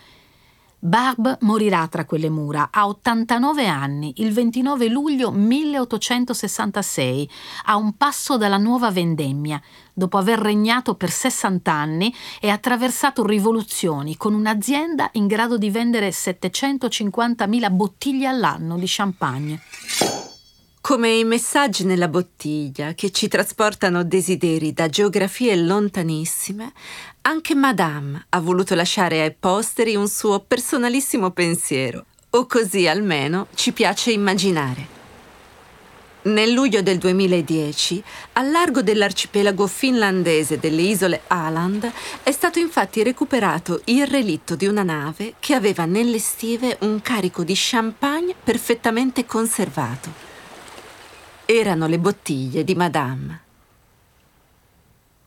[0.79, 7.27] Barbe morirà tra quelle mura a 89 anni, il 29 luglio 1866,
[7.65, 9.59] a un passo dalla nuova vendemmia,
[9.91, 16.09] dopo aver regnato per 60 anni e attraversato rivoluzioni con un'azienda in grado di vendere
[16.09, 19.59] 750.000 bottiglie all'anno di champagne.
[20.79, 26.71] Come i messaggi nella bottiglia che ci trasportano desideri da geografie lontanissime,
[27.27, 33.73] anche Madame ha voluto lasciare ai posteri un suo personalissimo pensiero, o così almeno ci
[33.73, 34.95] piace immaginare.
[36.21, 38.01] Nel luglio del 2010,
[38.33, 41.91] al largo dell'arcipelago finlandese delle isole Åland,
[42.23, 47.43] è stato infatti recuperato il relitto di una nave che aveva nelle stive un carico
[47.43, 50.09] di champagne perfettamente conservato.
[51.43, 53.46] Erano le bottiglie di Madame.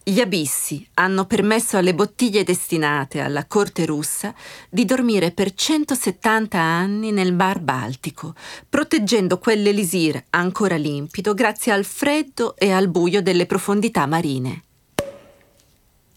[0.02, 4.34] Gli abissi hanno permesso alle bottiglie destinate alla corte russa
[4.70, 8.34] di dormire per 170 anni nel Mar Baltico,
[8.68, 14.62] proteggendo quell'elisir ancora limpido grazie al freddo e al buio delle profondità marine.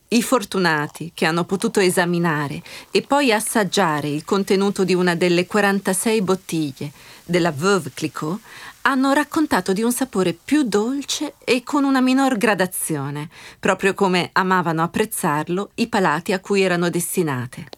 [0.07, 6.21] I fortunati che hanno potuto esaminare e poi assaggiare il contenuto di una delle 46
[6.21, 6.91] bottiglie
[7.25, 8.39] della Veuve Clicquot
[8.85, 14.83] hanno raccontato di un sapore più dolce e con una minor gradazione, proprio come amavano
[14.83, 17.69] apprezzarlo i palati a cui erano destinate.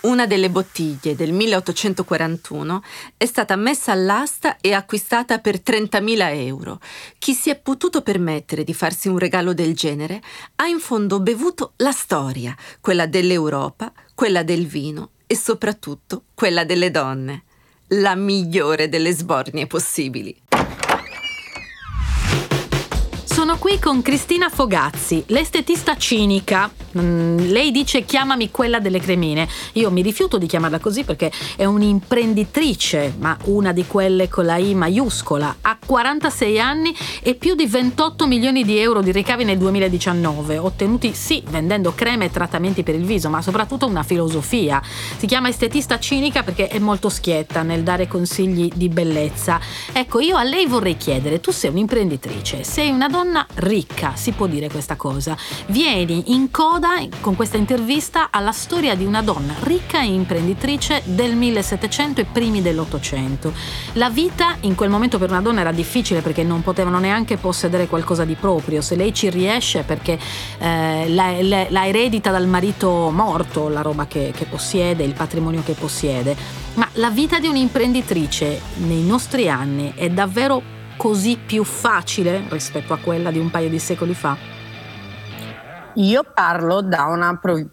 [0.00, 2.82] Una delle bottiglie del 1841
[3.16, 6.80] è stata messa all'asta e acquistata per 30.000 euro.
[7.18, 10.22] Chi si è potuto permettere di farsi un regalo del genere
[10.56, 16.90] ha in fondo bevuto la storia, quella dell'Europa, quella del vino e soprattutto quella delle
[16.90, 17.42] donne
[17.88, 20.36] la migliore delle sbornie possibili.
[23.58, 26.70] Qui con Cristina Fogazzi, l'estetista cinica.
[26.96, 29.48] Mm, lei dice chiamami quella delle cremine.
[29.72, 34.58] Io mi rifiuto di chiamarla così perché è un'imprenditrice, ma una di quelle con la
[34.58, 35.56] I maiuscola.
[35.60, 41.12] Ha 46 anni e più di 28 milioni di euro di ricavi nel 2019, ottenuti
[41.12, 44.80] sì vendendo creme e trattamenti per il viso, ma soprattutto una filosofia.
[45.16, 49.60] Si chiama estetista cinica perché è molto schietta nel dare consigli di bellezza.
[49.92, 54.46] Ecco, io a lei vorrei chiedere, tu sei un'imprenditrice, sei una donna ricca, si può
[54.46, 55.36] dire questa cosa.
[55.66, 61.34] Vieni in coda con questa intervista alla storia di una donna ricca e imprenditrice del
[61.34, 63.52] 1700 e primi dell'Ottocento.
[63.94, 67.86] La vita in quel momento per una donna era difficile perché non potevano neanche possedere
[67.86, 68.80] qualcosa di proprio.
[68.80, 70.18] Se lei ci riesce perché
[70.58, 75.62] eh, la, la, la, eredita dal marito morto, la roba che, che possiede, il patrimonio
[75.64, 76.36] che possiede.
[76.74, 82.98] Ma la vita di un'imprenditrice nei nostri anni è davvero così più facile rispetto a
[82.98, 84.36] quella di un paio di secoli fa?
[85.94, 87.66] Io parlo da una pro-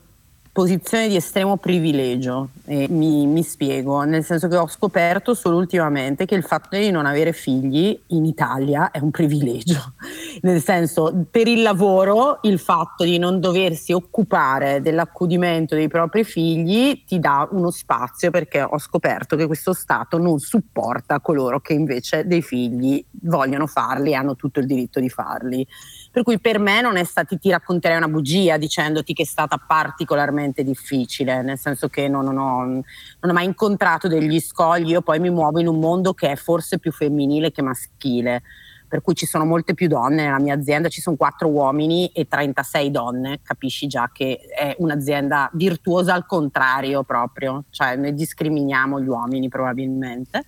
[0.56, 6.26] posizione di estremo privilegio e mi, mi, spiego, nel senso che ho scoperto solo ultimamente
[6.26, 9.96] che il fatto di non avere figli in Italia è un privilegio,
[10.44, 17.04] nel senso per il lavoro il fatto di non doversi occupare dell'accudimento dei propri figli
[17.06, 22.26] ti dà uno spazio perché ho scoperto che questo Stato non supporta coloro che invece
[22.26, 25.68] dei figli vogliono farli e hanno tutto il diritto di farli.
[26.15, 29.58] Per cui per me non è stata, ti racconterei una bugia dicendoti che è stata
[29.58, 32.84] particolarmente difficile, nel senso che non, non, ho, non
[33.21, 36.80] ho mai incontrato degli scogli, io poi mi muovo in un mondo che è forse
[36.80, 38.43] più femminile che maschile
[38.88, 42.28] per cui ci sono molte più donne nella mia azienda, ci sono quattro uomini e
[42.28, 49.08] 36 donne, capisci già che è un'azienda virtuosa al contrario proprio, cioè noi discriminiamo gli
[49.08, 50.45] uomini probabilmente.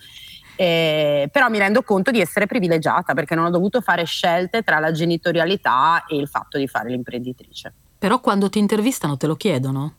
[0.57, 4.79] Eh, però mi rendo conto di essere privilegiata perché non ho dovuto fare scelte tra
[4.79, 7.71] la genitorialità e il fatto di fare l'imprenditrice.
[7.99, 9.93] Però quando ti intervistano te lo chiedono?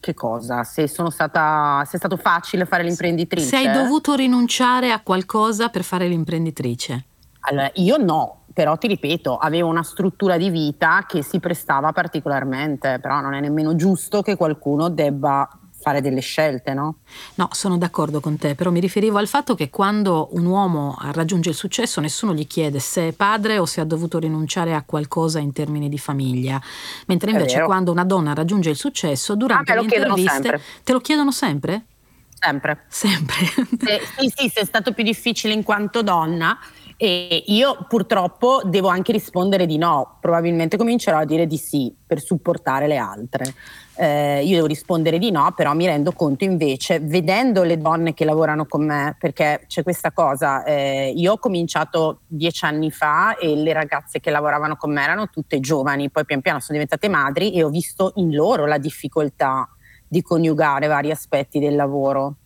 [0.00, 0.64] Che cosa?
[0.64, 3.46] Se, stata, se è stato facile fare l'imprenditrice?
[3.46, 7.04] Se hai dovuto rinunciare a qualcosa per fare l'imprenditrice?
[7.40, 12.98] Allora, io no, però ti ripeto, avevo una struttura di vita che si prestava particolarmente,
[13.00, 15.48] però non è nemmeno giusto che qualcuno debba
[15.84, 17.00] fare delle scelte, no?
[17.34, 21.50] No, sono d'accordo con te, però mi riferivo al fatto che quando un uomo raggiunge
[21.50, 25.40] il successo nessuno gli chiede se è padre o se ha dovuto rinunciare a qualcosa
[25.40, 26.58] in termini di famiglia,
[27.06, 31.30] mentre invece quando una donna raggiunge il successo durante ah, le interviste te lo chiedono
[31.30, 31.84] sempre?
[32.30, 32.84] Sempre.
[32.88, 33.36] Sempre.
[33.78, 36.58] Se, sì, sì, se è stato più difficile in quanto donna
[36.96, 42.22] e io purtroppo devo anche rispondere di no, probabilmente comincerò a dire di sì per
[42.22, 43.54] supportare le altre.
[43.96, 48.24] Eh, io devo rispondere di no, però mi rendo conto invece, vedendo le donne che
[48.24, 53.54] lavorano con me, perché c'è questa cosa, eh, io ho cominciato dieci anni fa e
[53.54, 57.52] le ragazze che lavoravano con me erano tutte giovani, poi pian piano sono diventate madri
[57.52, 59.68] e ho visto in loro la difficoltà
[60.08, 62.36] di coniugare vari aspetti del lavoro.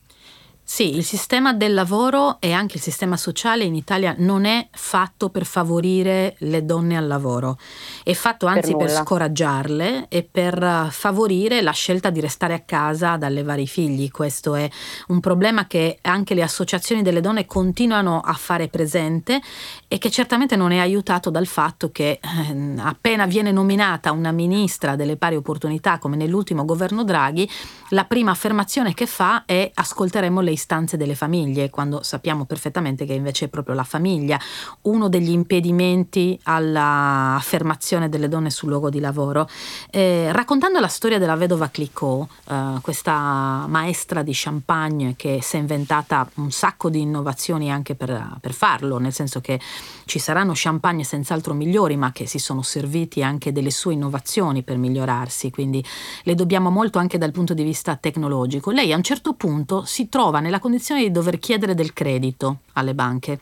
[0.71, 5.29] Sì, il sistema del lavoro e anche il sistema sociale in Italia non è fatto
[5.29, 7.57] per favorire le donne al lavoro,
[8.03, 13.13] è fatto anzi per, per scoraggiarle e per favorire la scelta di restare a casa
[13.13, 14.11] ad allevare i figli.
[14.11, 14.69] Questo è
[15.07, 19.41] un problema che anche le associazioni delle donne continuano a fare presente
[19.87, 24.95] e che certamente non è aiutato dal fatto che eh, appena viene nominata una ministra
[24.95, 27.49] delle pari opportunità come nell'ultimo governo Draghi,
[27.89, 33.13] la prima affermazione che fa è ascolteremo le istanze delle famiglie, quando sappiamo perfettamente che
[33.13, 34.37] invece è proprio la famiglia
[34.81, 39.47] uno degli impedimenti all'affermazione delle donne sul luogo di lavoro.
[39.89, 45.59] Eh, raccontando la storia della vedova Clicquot, eh, questa maestra di champagne che si è
[45.59, 49.59] inventata un sacco di innovazioni anche per, per farlo, nel senso che
[50.05, 54.77] ci saranno champagne senz'altro migliori, ma che si sono serviti anche delle sue innovazioni per
[54.77, 55.83] migliorarsi, quindi
[56.23, 58.71] le dobbiamo molto anche dal punto di vista tecnologico.
[58.71, 62.95] Lei a un certo punto si trova nella condizione di dover chiedere del credito alle
[62.95, 63.39] banche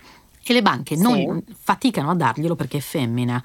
[0.52, 1.02] e le banche sì.
[1.02, 3.42] non faticano a darglielo perché è femmina.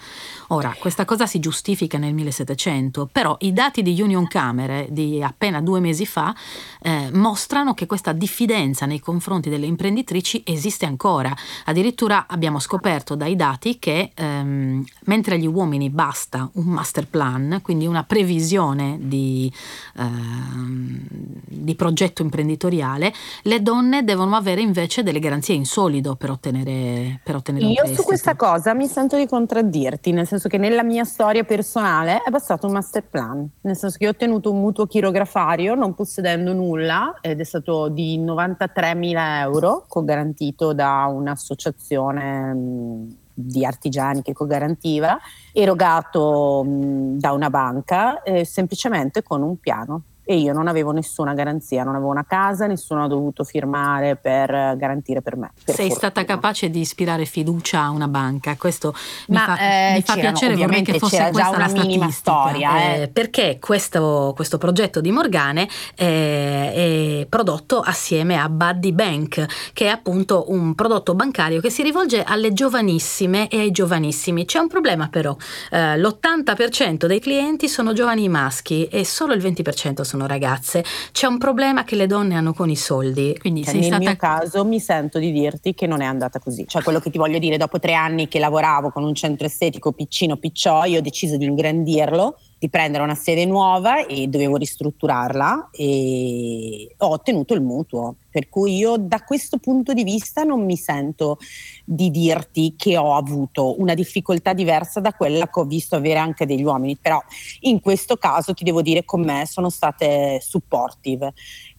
[0.48, 5.60] Ora, questa cosa si giustifica nel 1700, però i dati di Union Camere di appena
[5.60, 6.34] due mesi fa
[6.80, 11.34] eh, mostrano che questa diffidenza nei confronti delle imprenditrici esiste ancora.
[11.64, 17.86] Addirittura abbiamo scoperto dai dati che ehm, mentre agli uomini basta un master plan, quindi
[17.86, 19.52] una previsione di,
[19.96, 21.06] ehm,
[21.46, 26.91] di progetto imprenditoriale, le donne devono avere invece delle garanzie in solido per ottenere
[27.22, 31.04] per ottenere Io su questa cosa mi sento di contraddirti, nel senso che nella mia
[31.04, 35.74] storia personale è bastato un master plan, nel senso che ho ottenuto un mutuo chirografario
[35.74, 44.32] non possedendo nulla ed è stato di 93.000 euro, co-garantito da un'associazione di artigiani che
[44.32, 45.18] co-garantiva,
[45.52, 51.34] erogato mh, da una banca eh, semplicemente con un piano e io non avevo nessuna
[51.34, 55.50] garanzia, non avevo una casa, nessuno ha dovuto firmare per garantire per me.
[55.64, 56.10] Per Sei fortuna.
[56.10, 58.94] stata capace di ispirare fiducia a una banca, questo
[59.28, 62.94] mi Ma, fa, eh, mi fa piacere, vorrei che fosse già una minima storia.
[62.94, 63.02] Eh.
[63.02, 69.88] Eh, perché questo, questo, progetto di Morgane è prodotto assieme a Buddy Bank, che è
[69.88, 74.44] appunto un prodotto bancario che si rivolge alle giovanissime e ai giovanissimi.
[74.44, 75.34] C'è un problema però,
[75.70, 81.26] eh, l'80% dei clienti sono giovani maschi e solo il 20% sono sono ragazze, c'è
[81.26, 83.36] un problema che le donne hanno con i soldi.
[83.38, 83.98] Quindi cioè, nel stata...
[83.98, 86.64] mio caso mi sento di dirti che non è andata così.
[86.66, 89.92] Cioè quello che ti voglio dire, dopo tre anni che lavoravo con un centro estetico
[89.92, 95.70] piccino picciò, io ho deciso di ingrandirlo di prendere una sede nuova e dovevo ristrutturarla
[95.72, 98.14] e ho ottenuto il mutuo.
[98.30, 101.38] Per cui io da questo punto di vista non mi sento
[101.84, 106.46] di dirti che ho avuto una difficoltà diversa da quella che ho visto avere anche
[106.46, 107.20] degli uomini, però
[107.62, 111.34] in questo caso ti devo dire con me sono state supportive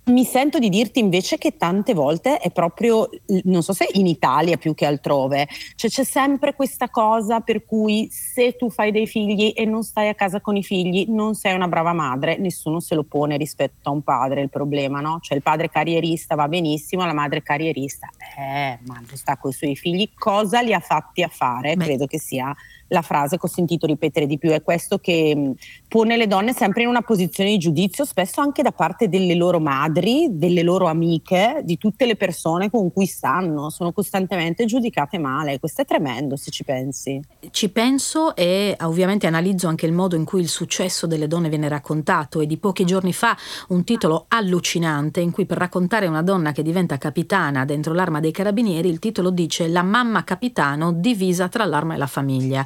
[0.06, 3.10] mi sento di dirti invece che tante volte è proprio,
[3.44, 8.10] non so se in Italia più che altrove, cioè c'è sempre questa cosa per cui
[8.12, 11.54] se tu fai dei figli e non stai a casa con i figli non sei
[11.54, 15.20] una brava madre, nessuno se lo pone rispetto a un padre il problema, no?
[15.22, 19.76] Cioè il padre carrierista va benissimo, la madre carrierista, eh, ma sta con i suoi
[19.76, 21.76] figli, cosa li ha fatti a fare?
[21.76, 21.86] Beh.
[21.86, 22.54] Credo che sia
[22.94, 25.54] la frase che ho sentito ripetere di più, è questo che mh,
[25.88, 29.60] pone le donne sempre in una posizione di giudizio, spesso anche da parte delle loro
[29.60, 35.60] madri, delle loro amiche, di tutte le persone con cui stanno, sono costantemente giudicate male.
[35.60, 37.20] Questo è tremendo se ci pensi.
[37.50, 41.68] Ci penso e ovviamente analizzo anche il modo in cui il successo delle donne viene
[41.68, 43.36] raccontato e di pochi giorni fa
[43.70, 48.32] un titolo allucinante in cui per raccontare una donna che diventa capitana dentro l'arma dei
[48.32, 52.66] carabinieri il titolo dice La mamma capitano divisa tra l'arma e la famiglia.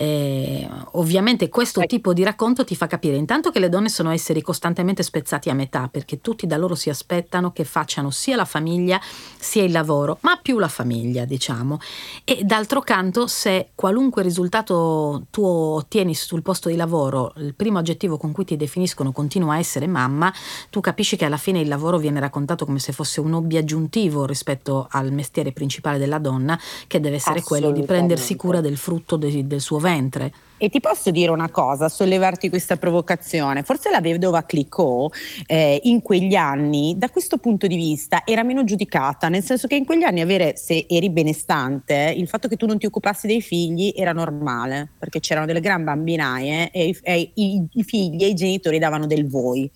[0.00, 4.42] Eh, ovviamente questo tipo di racconto ti fa capire intanto che le donne sono esseri
[4.42, 9.00] costantemente spezzati a metà perché tutti da loro si aspettano che facciano sia la famiglia
[9.36, 11.80] sia il lavoro, ma più la famiglia diciamo.
[12.22, 18.18] E d'altro canto se qualunque risultato tu ottieni sul posto di lavoro, il primo aggettivo
[18.18, 20.32] con cui ti definiscono continua a essere mamma,
[20.70, 24.26] tu capisci che alla fine il lavoro viene raccontato come se fosse un hobby aggiuntivo
[24.26, 29.16] rispetto al mestiere principale della donna che deve essere quello di prendersi cura del frutto
[29.16, 30.32] de- del suo ventre.
[30.60, 33.62] E ti posso dire una cosa, sollevarti questa provocazione.
[33.62, 35.14] Forse la vedova Clicquot
[35.46, 39.76] eh, in quegli anni, da questo punto di vista, era meno giudicata, nel senso che
[39.76, 43.40] in quegli anni avere, se eri benestante, il fatto che tu non ti occupassi dei
[43.40, 48.34] figli era normale, perché c'erano delle gran bambinaie e, e i, i figli e i
[48.34, 49.70] genitori davano del voi.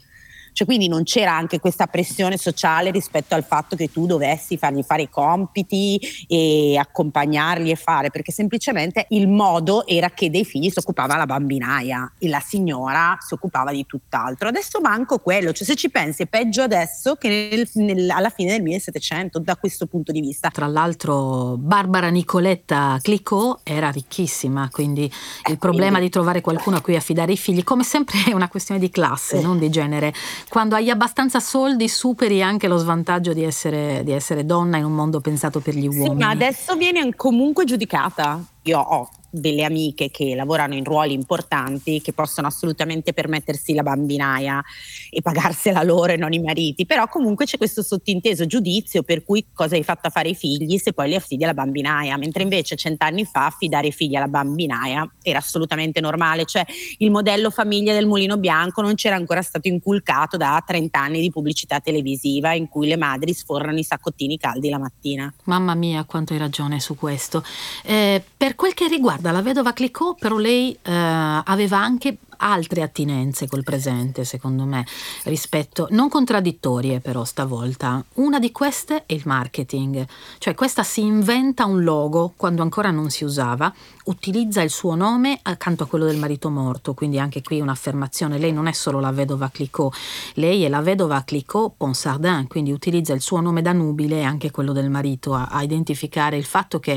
[0.52, 4.82] Cioè, quindi non c'era anche questa pressione sociale rispetto al fatto che tu dovessi fargli
[4.82, 10.70] fare i compiti e accompagnarli e fare, perché semplicemente il modo era che dei figli
[10.70, 14.48] si occupava la bambinaia e la signora si occupava di tutt'altro.
[14.48, 18.52] Adesso manco quello, cioè se ci pensi è peggio adesso che nel, nel, alla fine
[18.52, 20.50] del 1700 da questo punto di vista.
[20.50, 25.10] Tra l'altro Barbara Nicoletta Clicquot era ricchissima, quindi
[25.48, 26.06] il problema quindi...
[26.06, 29.38] di trovare qualcuno a cui affidare i figli, come sempre è una questione di classe,
[29.38, 29.42] eh.
[29.42, 30.12] non di genere
[30.52, 34.92] quando hai abbastanza soldi superi anche lo svantaggio di essere, di essere donna in un
[34.92, 36.10] mondo pensato per gli uomini.
[36.10, 38.38] Sì, ma adesso viene comunque giudicata.
[38.64, 44.62] Io ho delle amiche che lavorano in ruoli importanti che possono assolutamente permettersi la bambinaia
[45.10, 49.46] e pagarsela loro e non i mariti, però comunque c'è questo sottinteso giudizio per cui
[49.54, 52.76] cosa hai fatto a fare i figli se poi li affidi alla bambinaia, mentre invece
[52.76, 56.64] cent'anni fa affidare i figli alla bambinaia era assolutamente normale, cioè
[56.98, 61.30] il modello famiglia del mulino bianco non c'era ancora stato inculcato da 30 anni di
[61.30, 65.32] pubblicità televisiva in cui le madri sforrano i saccottini caldi la mattina.
[65.44, 67.42] Mamma mia quanto hai ragione su questo.
[67.84, 72.82] Eh, per quel che riguarda Guarda, la vedova Clicquot però lei eh, aveva anche altre
[72.82, 74.84] attinenze col presente, secondo me,
[75.24, 78.04] rispetto, non contraddittorie però stavolta.
[78.14, 80.06] Una di queste è il marketing,
[80.38, 83.72] cioè questa si inventa un logo quando ancora non si usava,
[84.04, 88.52] utilizza il suo nome accanto a quello del marito morto, quindi anche qui un'affermazione, lei
[88.52, 89.94] non è solo la vedova Clicquot,
[90.34, 94.50] lei è la vedova Clicquot Ponsardin, quindi utilizza il suo nome da nubile e anche
[94.50, 96.94] quello del marito a, a identificare il fatto che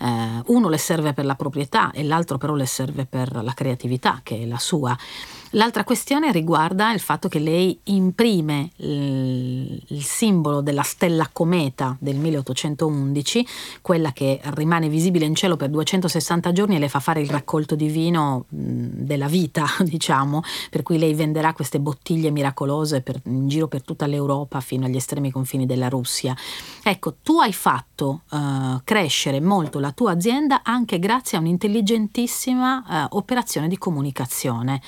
[0.00, 4.20] eh, uno le serve per la proprietà e l'altro però le serve per la creatività,
[4.22, 4.98] che è la sua sua.
[5.56, 12.16] L'altra questione riguarda il fatto che lei imprime il, il simbolo della stella cometa del
[12.16, 13.46] 1811,
[13.80, 17.74] quella che rimane visibile in cielo per 260 giorni e le fa fare il raccolto
[17.74, 23.82] divino della vita, diciamo, per cui lei venderà queste bottiglie miracolose per, in giro per
[23.82, 26.36] tutta l'Europa fino agli estremi confini della Russia.
[26.82, 33.16] Ecco, tu hai fatto uh, crescere molto la tua azienda anche grazie a un'intelligentissima uh,
[33.16, 34.82] operazione di comunicazione.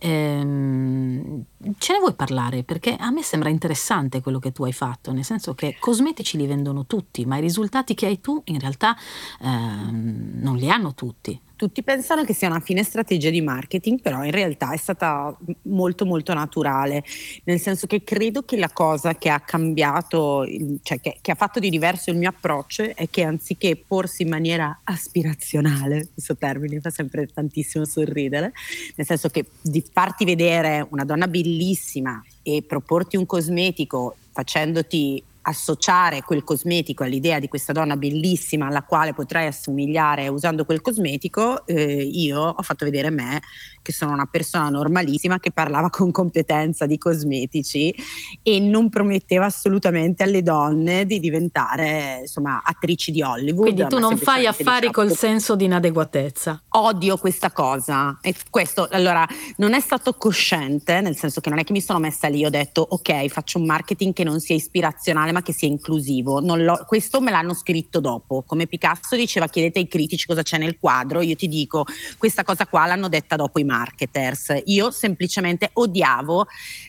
[0.00, 1.44] Ehm,
[1.78, 2.62] ce ne vuoi parlare?
[2.62, 6.46] Perché a me sembra interessante quello che tu hai fatto, nel senso che cosmetici li
[6.46, 8.96] vendono tutti, ma i risultati che hai tu in realtà
[9.40, 14.22] ehm, non li hanno tutti tutti pensano che sia una fine strategia di marketing, però
[14.22, 17.02] in realtà è stata molto molto naturale,
[17.44, 20.46] nel senso che credo che la cosa che ha cambiato,
[20.82, 24.28] cioè che, che ha fatto di diverso il mio approccio è che anziché porsi in
[24.28, 28.52] maniera aspirazionale, questo termine fa sempre tantissimo sorridere,
[28.94, 36.22] nel senso che di farti vedere una donna bellissima e proporti un cosmetico facendoti associare
[36.22, 42.02] quel cosmetico all'idea di questa donna bellissima alla quale potrei assomigliare usando quel cosmetico, eh,
[42.02, 43.40] io ho fatto vedere me
[43.80, 47.94] che sono una persona normalissima che parlava con competenza di cosmetici
[48.42, 53.72] e non prometteva assolutamente alle donne di diventare insomma attrici di Hollywood.
[53.72, 56.62] Quindi tu non fai affari diciamo, col senso di inadeguatezza.
[56.70, 59.26] Odio questa cosa e questo allora
[59.56, 62.50] non è stato cosciente, nel senso che non è che mi sono messa lì ho
[62.50, 66.42] detto ok faccio un marketing che non sia ispirazionale ma che sia inclusivo.
[66.86, 71.20] questo me l'hanno scritto dopo, come Picasso diceva chiedete ai critici cosa c'è nel quadro,
[71.20, 71.84] io ti dico
[72.16, 74.62] questa cosa qua l'hanno detta dopo i marketers.
[74.66, 76.46] Io semplicemente odiavo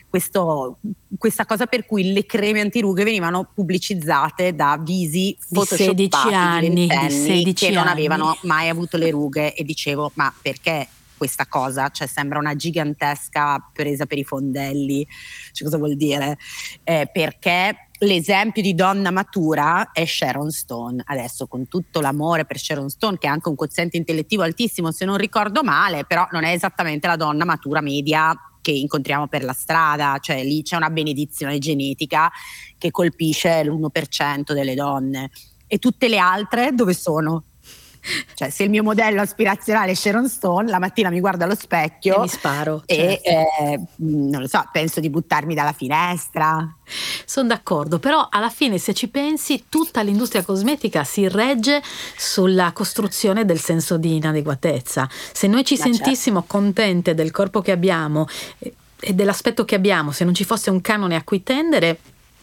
[0.08, 0.78] questo,
[1.16, 7.10] questa cosa per cui le creme antirughe venivano pubblicizzate da visi di 16 anni, di
[7.10, 10.88] 16 che non avevano mai avuto le rughe e dicevo ma perché
[11.20, 15.06] questa cosa, cioè sembra una gigantesca presa per i fondelli,
[15.52, 16.38] cioè, cosa vuol dire?
[16.82, 21.02] Eh, perché l'esempio di donna matura è Sharon Stone.
[21.04, 25.04] Adesso con tutto l'amore per Sharon Stone, che ha anche un quoziente intellettivo altissimo, se
[25.04, 29.52] non ricordo male, però non è esattamente la donna matura media che incontriamo per la
[29.52, 32.30] strada, cioè lì c'è una benedizione genetica
[32.76, 35.30] che colpisce l'1% delle donne.
[35.66, 37.44] E tutte le altre dove sono?
[38.34, 42.16] Cioè, se il mio modello aspirazionale è Sharon Stone, la mattina mi guardo allo specchio
[42.16, 42.82] e mi sparo.
[42.86, 43.62] E certo.
[43.62, 46.74] eh, non lo so, penso di buttarmi dalla finestra.
[47.24, 51.82] Sono d'accordo, però alla fine se ci pensi tutta l'industria cosmetica si regge
[52.16, 55.08] sulla costruzione del senso di inadeguatezza.
[55.32, 56.56] Se noi ci Ma sentissimo certo.
[56.56, 58.26] contente del corpo che abbiamo
[58.58, 61.98] eh, e dell'aspetto che abbiamo, se non ci fosse un canone a cui tendere,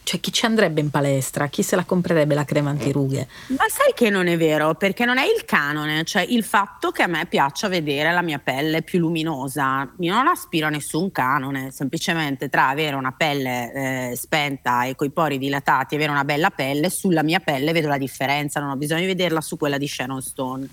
[0.08, 1.48] cioè, chi ci andrebbe in palestra?
[1.48, 3.28] Chi se la comprerebbe la crema antirughe?
[3.48, 7.02] Ma sai che non è vero, perché non è il canone, cioè il fatto che
[7.02, 9.86] a me piaccia vedere la mia pelle più luminosa.
[9.98, 13.72] Io non aspiro a nessun canone, semplicemente tra avere una pelle
[14.10, 17.88] eh, spenta e coi pori dilatati e avere una bella pelle, sulla mia pelle vedo
[17.88, 20.66] la differenza, non ho bisogno di vederla su quella di Sharon Stone.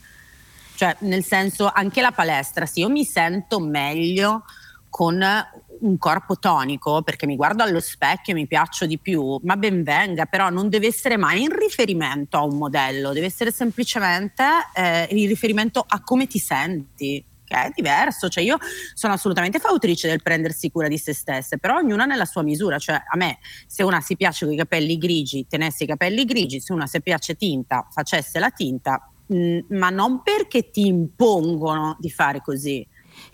[0.75, 4.45] Cioè, nel senso, anche la palestra, sì, io mi sento meglio
[4.89, 5.21] con
[5.81, 9.83] un corpo tonico perché mi guardo allo specchio e mi piaccio di più, ma ben
[9.83, 15.07] venga, però non deve essere mai in riferimento a un modello, deve essere semplicemente eh,
[15.11, 18.57] in riferimento a come ti senti che è diverso, cioè io
[18.93, 22.95] sono assolutamente fautrice del prendersi cura di se stesse, però ognuna nella sua misura, cioè
[22.95, 26.73] a me se una si piace con i capelli grigi, tenesse i capelli grigi, se
[26.73, 32.09] una si piace tinta, facesse la tinta, mh, mm, ma non perché ti impongono di
[32.09, 32.85] fare così,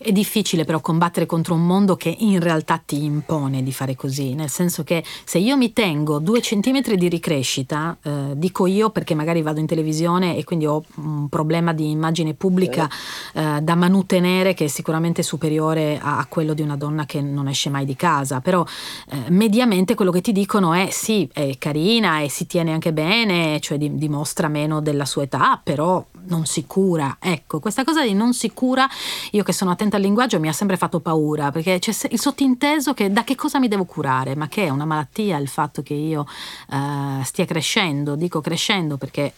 [0.02, 4.34] è difficile però combattere contro un mondo che in realtà ti impone di fare così,
[4.34, 9.14] nel senso che se io mi tengo due centimetri di ricrescita, eh, dico io perché
[9.16, 12.89] magari vado in televisione e quindi ho un problema di immagine pubblica
[13.34, 17.47] eh, da manutenere che è sicuramente superiore a, a, quello di una donna che non
[17.47, 18.66] esce mai di casa, però
[19.10, 23.60] eh, mediamente quello che ti dicono è sì, è carina e si tiene anche bene,
[23.60, 27.17] cioè di, dimostra meno della sua età, però non si cura.
[27.19, 28.88] Ecco, questa cosa di non si cura,
[29.32, 32.93] io che sono attenta al linguaggio mi ha sempre fatto paura, perché c'è il sottinteso
[32.93, 35.93] che da che cosa mi devo curare, ma che è una malattia il fatto che
[35.93, 36.26] io
[36.69, 39.34] uh, stia crescendo, dico crescendo perché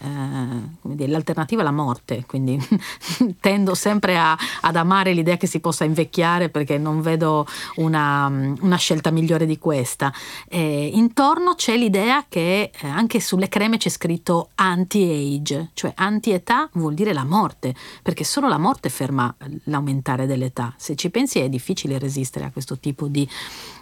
[0.81, 2.59] dire, l'alternativa è la morte, quindi
[3.39, 8.77] tendo sempre a, ad amare l'idea che si possa invecchiare perché non vedo una, una
[8.77, 10.13] scelta migliore di questa.
[10.47, 16.93] E intorno c'è l'idea che eh, anche sulle creme c'è scritto anti-age, cioè anti-età vuol
[16.93, 19.34] dire la morte, perché solo la morte ferma
[19.65, 20.74] l'aumentare dell'età.
[20.78, 23.28] Se ci pensi è difficile resistere a questo tipo di,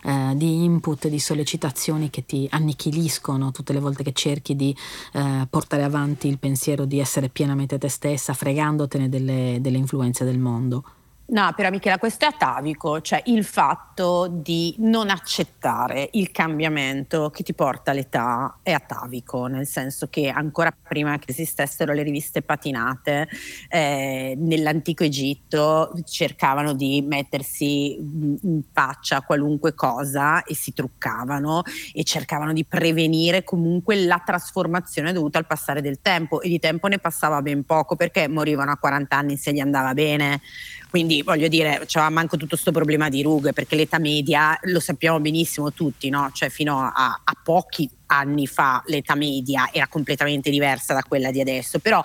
[0.03, 4.75] eh, di input, di sollecitazioni che ti annichiliscono tutte le volte che cerchi di
[5.13, 10.39] eh, portare avanti il pensiero di essere pienamente te stessa, fregandotene delle, delle influenze del
[10.39, 10.83] mondo.
[11.31, 17.41] No, però Michela, questo è atavico, cioè il fatto di non accettare il cambiamento che
[17.41, 23.29] ti porta all'età è atavico, nel senso che ancora prima che esistessero le riviste patinate,
[23.69, 31.61] eh, nell'antico Egitto cercavano di mettersi in faccia qualunque cosa e si truccavano
[31.93, 36.87] e cercavano di prevenire comunque la trasformazione dovuta al passare del tempo e di tempo
[36.87, 40.41] ne passava ben poco perché morivano a 40 anni se gli andava bene
[40.91, 45.21] quindi voglio dire, c'era manco tutto questo problema di rughe, perché l'età media lo sappiamo
[45.21, 46.29] benissimo tutti, no?
[46.33, 51.39] Cioè fino a, a pochi anni fa l'età media era completamente diversa da quella di
[51.39, 52.03] adesso, però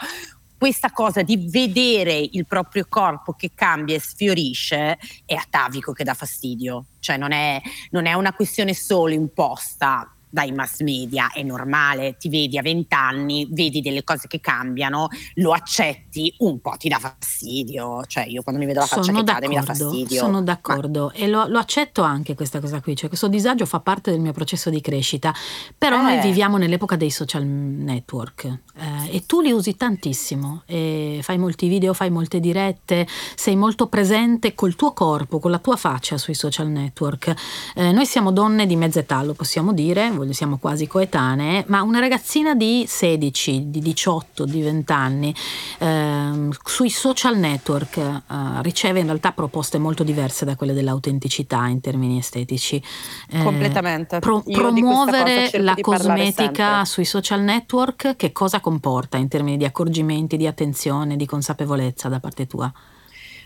[0.56, 6.14] questa cosa di vedere il proprio corpo che cambia e sfiorisce è atavico che dà
[6.14, 7.60] fastidio, cioè non è,
[7.90, 13.48] non è una questione solo imposta dai mass media, è normale, ti vedi a vent'anni,
[13.52, 18.60] vedi delle cose che cambiano, lo accetti, un po' ti dà fastidio, cioè io quando
[18.60, 20.18] mi vedo la faccia sono che cade mi dà fastidio.
[20.18, 21.12] Sono d'accordo Ma...
[21.12, 24.32] e lo, lo, accetto anche questa cosa qui, cioè questo disagio fa parte del mio
[24.32, 25.32] processo di crescita,
[25.78, 26.02] però eh.
[26.02, 31.66] noi viviamo nell'epoca dei social network eh, e tu li usi tantissimo, e fai molti
[31.66, 33.06] video, fai molte dirette,
[33.36, 37.34] sei molto presente col tuo corpo, con la tua faccia sui social network.
[37.74, 41.98] Eh, noi siamo donne di mezza età, lo possiamo dire, siamo quasi coetanee, ma una
[41.98, 45.34] ragazzina di 16, di 18, di 20 anni
[45.78, 48.22] eh, sui social network eh,
[48.62, 52.82] riceve in realtà proposte molto diverse da quelle dell'autenticità in termini estetici.
[53.30, 54.18] Eh, Completamente.
[54.18, 60.46] Pro- promuovere la cosmetica sui social network che cosa comporta in termini di accorgimenti, di
[60.46, 62.72] attenzione, di consapevolezza da parte tua?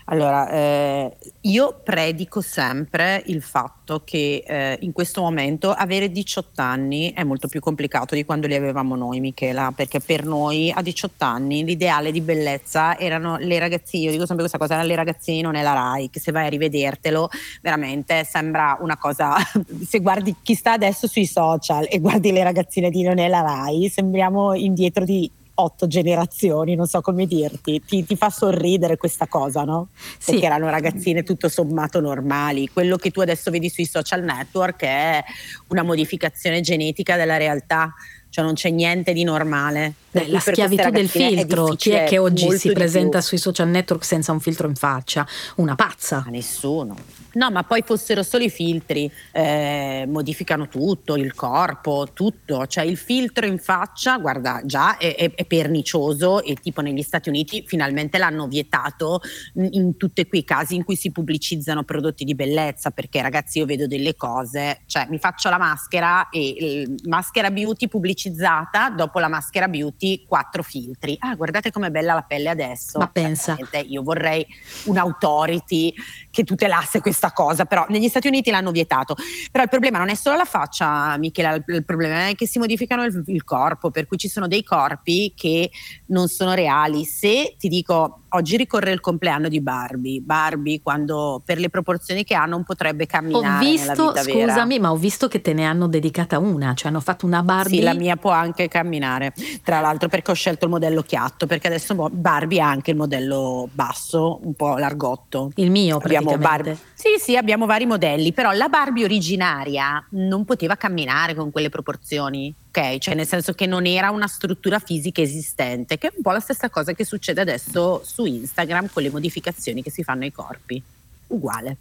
[0.05, 7.13] Allora, eh, io predico sempre il fatto che eh, in questo momento avere 18 anni
[7.13, 11.23] è molto più complicato di quando li avevamo noi, Michela, perché per noi a 18
[11.23, 15.41] anni l'ideale di bellezza erano le ragazzine, io dico sempre questa cosa, erano le ragazzine
[15.41, 17.29] non è la RAI, che se vai a rivedertelo
[17.61, 19.35] veramente sembra una cosa,
[19.87, 23.41] se guardi chi sta adesso sui social e guardi le ragazzine di non è la
[23.41, 29.27] RAI, sembriamo indietro di otto generazioni, non so come dirti, ti, ti fa sorridere questa
[29.27, 29.89] cosa, no?
[30.17, 30.31] Sì.
[30.31, 32.69] Perché erano ragazzine tutto sommato normali.
[32.69, 35.23] Quello che tu adesso vedi sui social network è
[35.67, 37.93] una modificazione genetica della realtà
[38.31, 39.93] cioè non c'è niente di normale.
[40.09, 44.31] Beh, la schiavitù del filtro, chi è che oggi si presenta sui social network senza
[44.31, 45.27] un filtro in faccia?
[45.57, 46.23] Una pazza.
[46.25, 46.95] Ma nessuno.
[47.33, 52.67] No, ma poi fossero solo i filtri, eh, modificano tutto, il corpo, tutto.
[52.67, 57.29] Cioè il filtro in faccia, guarda, già è, è, è pernicioso e tipo negli Stati
[57.29, 59.21] Uniti finalmente l'hanno vietato
[59.53, 63.87] in, tutti quei casi in cui si pubblicizzano prodotti di bellezza, perché ragazzi io vedo
[63.87, 67.87] delle cose, cioè mi faccio la maschera e il, maschera beauty
[68.21, 71.15] pubblicizzata, dopo la maschera beauty quattro filtri.
[71.19, 72.99] Ah, guardate com'è bella la pelle adesso.
[72.99, 73.57] Ma pensa.
[73.87, 74.45] Io vorrei
[74.85, 75.93] un'autority
[76.29, 79.15] che tutelasse questa cosa, però negli Stati Uniti l'hanno vietato.
[79.51, 82.59] Però il problema non è solo la faccia, Michela, il, il problema è che si
[82.59, 85.71] modificano il, il, corpo, per cui ci sono dei corpi che
[86.07, 87.05] non sono reali.
[87.05, 92.35] Se ti dico, oggi ricorre il compleanno di Barbie, Barbie quando per le proporzioni che
[92.35, 94.79] ha non potrebbe camminare ho visto, scusami, vera.
[94.79, 97.79] ma ho visto che te ne hanno dedicata una, cioè hanno fatto una Barbie.
[97.79, 101.67] Sì, la mia può anche camminare, tra l'altro perché ho scelto il modello chiatto, perché
[101.67, 105.51] adesso Barbie ha anche il modello basso, un po' largotto.
[105.55, 106.35] Il mio praticamente.
[106.35, 111.49] Abbiamo Barbie, sì, sì, abbiamo vari modelli, però la Barbie originaria non poteva camminare con
[111.49, 112.99] quelle proporzioni, ok?
[112.99, 116.39] Cioè nel senso che non era una struttura fisica esistente, che è un po' la
[116.39, 120.79] stessa cosa che succede adesso su Instagram con le modificazioni che si fanno ai corpi.
[121.27, 121.77] Uguale.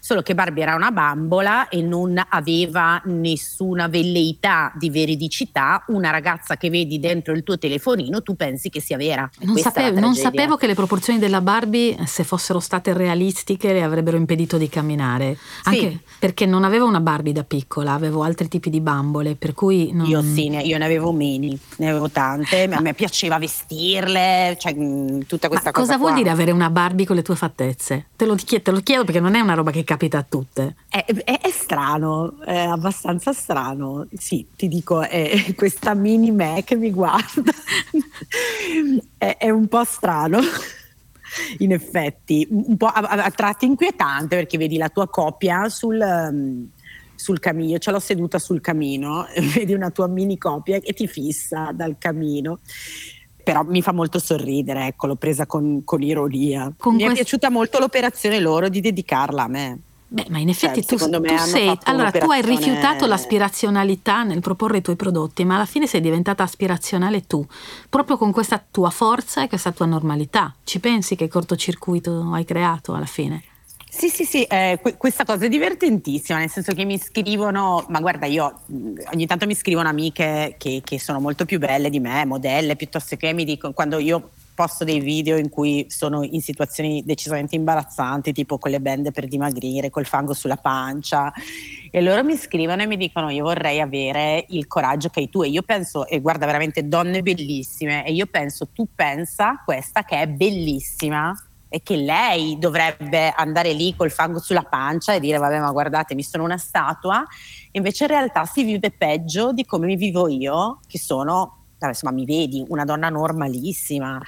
[0.00, 5.84] Solo che Barbie era una bambola e non aveva nessuna velleità di veridicità.
[5.88, 9.28] Una ragazza che vedi dentro il tuo telefonino, tu pensi che sia vera.
[9.40, 14.16] Non sapevo, non sapevo, che le proporzioni della Barbie, se fossero state realistiche, le avrebbero
[14.16, 15.36] impedito di camminare.
[15.64, 16.00] Anche sì.
[16.18, 19.34] perché non avevo una Barbie da piccola, avevo altri tipi di bambole.
[19.34, 20.06] Per cui non...
[20.06, 22.68] Io sì, io ne avevo mini, ne avevo tante.
[22.68, 22.76] Ma...
[22.76, 24.74] A me piaceva vestirle, cioè
[25.26, 25.80] tutta questa Ma cosa.
[25.80, 25.98] Cosa qua.
[25.98, 28.06] vuol dire avere una Barbie con le tue fattezze?
[28.16, 30.76] Te lo, chiedo, te lo chiedo perché non è una roba che capita a tutte.
[30.88, 34.06] È, è, è, strano, è abbastanza strano.
[34.16, 37.52] Sì, ti dico, è questa mini me che mi guarda
[39.18, 40.38] è, un po' strano.
[41.58, 46.68] In effetti, un po' a, a, tratti inquietante perché vedi la tua coppia sul, um,
[47.14, 51.70] sul camino, ce l'ho seduta sul camino, vedi una tua mini coppia che ti fissa
[51.72, 52.60] dal camino
[53.42, 56.72] però mi fa molto sorridere, ecco, l'ho presa con, con ironia.
[56.76, 57.14] Con mi quest...
[57.14, 59.78] è piaciuta molto l'operazione loro di dedicarla a me.
[60.12, 61.74] Beh, ma in effetti cioè, tu, tu sei.
[61.84, 66.42] Allora, tu hai rifiutato l'aspirazionalità nel proporre i tuoi prodotti, ma alla fine sei diventata
[66.42, 67.44] aspirazionale tu,
[67.88, 70.54] proprio con questa tua forza e questa tua normalità.
[70.64, 73.42] Ci pensi che cortocircuito hai creato alla fine?
[73.94, 78.00] Sì, sì, sì, eh, que- questa cosa è divertentissima, nel senso che mi scrivono, ma
[78.00, 78.62] guarda, io
[79.12, 83.16] ogni tanto mi scrivono amiche che, che sono molto più belle di me, modelle, piuttosto
[83.16, 88.32] che mi dicono, quando io posto dei video in cui sono in situazioni decisamente imbarazzanti,
[88.32, 91.30] tipo con le bende per dimagrire, col fango sulla pancia,
[91.90, 95.42] e loro mi scrivono e mi dicono io vorrei avere il coraggio che hai tu
[95.42, 100.18] e io penso, e guarda veramente donne bellissime, e io penso tu pensa questa che
[100.18, 101.36] è bellissima
[101.72, 106.14] e che lei dovrebbe andare lì col fango sulla pancia e dire vabbè ma guardate
[106.14, 107.24] mi sono una statua,
[107.70, 112.24] invece in realtà si vive peggio di come mi vivo io, che sono insomma mi
[112.24, 114.20] vedi una donna normalissima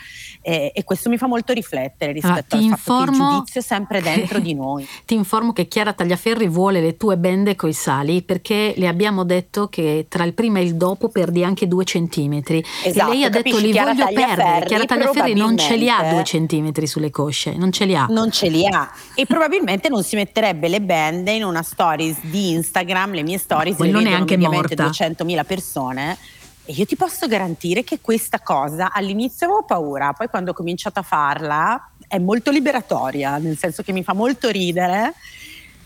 [0.42, 3.62] eh, e questo mi fa molto riflettere rispetto allora, al fatto che il giudizio è
[3.62, 4.86] sempre dentro di noi.
[5.04, 9.68] Ti informo che Chiara Tagliaferri vuole le tue bende coi sali perché le abbiamo detto
[9.68, 13.30] che tra il prima e il dopo perdi anche due centimetri esatto, e lei ha
[13.30, 14.66] detto li Chiara voglio perdere.
[14.66, 18.06] Chiara Tagliaferri non ce li ha due centimetri sulle cosce, non ce li ha.
[18.08, 22.52] Non ce li ha e probabilmente non si metterebbe le bende in una stories di
[22.52, 25.06] Instagram, le mie stories, le neanche ovviamente morta.
[25.06, 26.18] 200.000 persone
[26.66, 31.00] e io ti posso garantire che questa cosa all'inizio avevo paura, poi quando ho cominciato
[31.00, 35.14] a farla è molto liberatoria, nel senso che mi fa molto ridere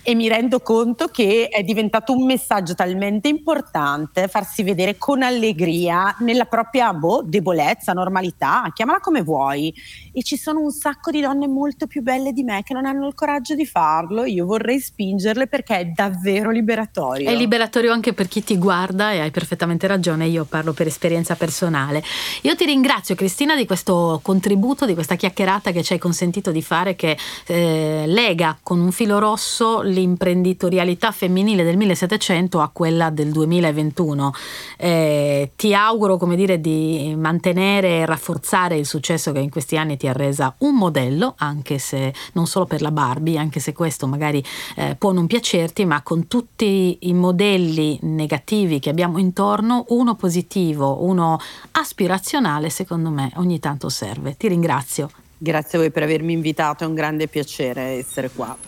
[0.09, 6.17] e mi rendo conto che è diventato un messaggio talmente importante farsi vedere con allegria
[6.21, 9.71] nella propria boh, debolezza, normalità, chiamala come vuoi.
[10.15, 13.07] E ci sono un sacco di donne molto più belle di me che non hanno
[13.07, 14.25] il coraggio di farlo.
[14.25, 17.29] Io vorrei spingerle perché è davvero liberatorio.
[17.29, 21.35] È liberatorio anche per chi ti guarda e hai perfettamente ragione, io parlo per esperienza
[21.35, 22.03] personale.
[22.45, 26.63] Io ti ringrazio Cristina di questo contributo, di questa chiacchierata che ci hai consentito di
[26.63, 27.15] fare che
[27.47, 34.33] eh, lega con un filo rosso l'imprenditorialità femminile del 1700 a quella del 2021.
[34.77, 39.97] Eh, ti auguro, come dire, di mantenere e rafforzare il successo che in questi anni
[39.97, 44.07] ti ha resa un modello, anche se non solo per la Barbie, anche se questo
[44.07, 44.43] magari
[44.77, 51.05] eh, può non piacerti, ma con tutti i modelli negativi che abbiamo intorno, uno positivo,
[51.05, 51.39] uno
[51.73, 54.37] aspirazionale, secondo me ogni tanto serve.
[54.37, 55.11] Ti ringrazio.
[55.41, 58.68] Grazie a voi per avermi invitato, è un grande piacere essere qua.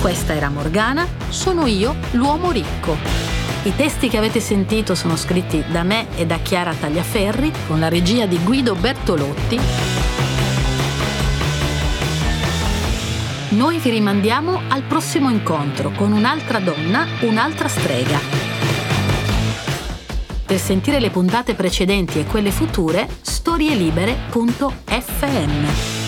[0.00, 2.96] Questa era Morgana, sono io l'uomo ricco.
[3.64, 7.88] I testi che avete sentito sono scritti da me e da Chiara Tagliaferri con la
[7.88, 9.58] regia di Guido Bertolotti.
[13.50, 18.20] Noi vi rimandiamo al prossimo incontro con un'altra donna, un'altra strega.
[20.46, 26.07] Per sentire le puntate precedenti e quelle future, storielibere.fm.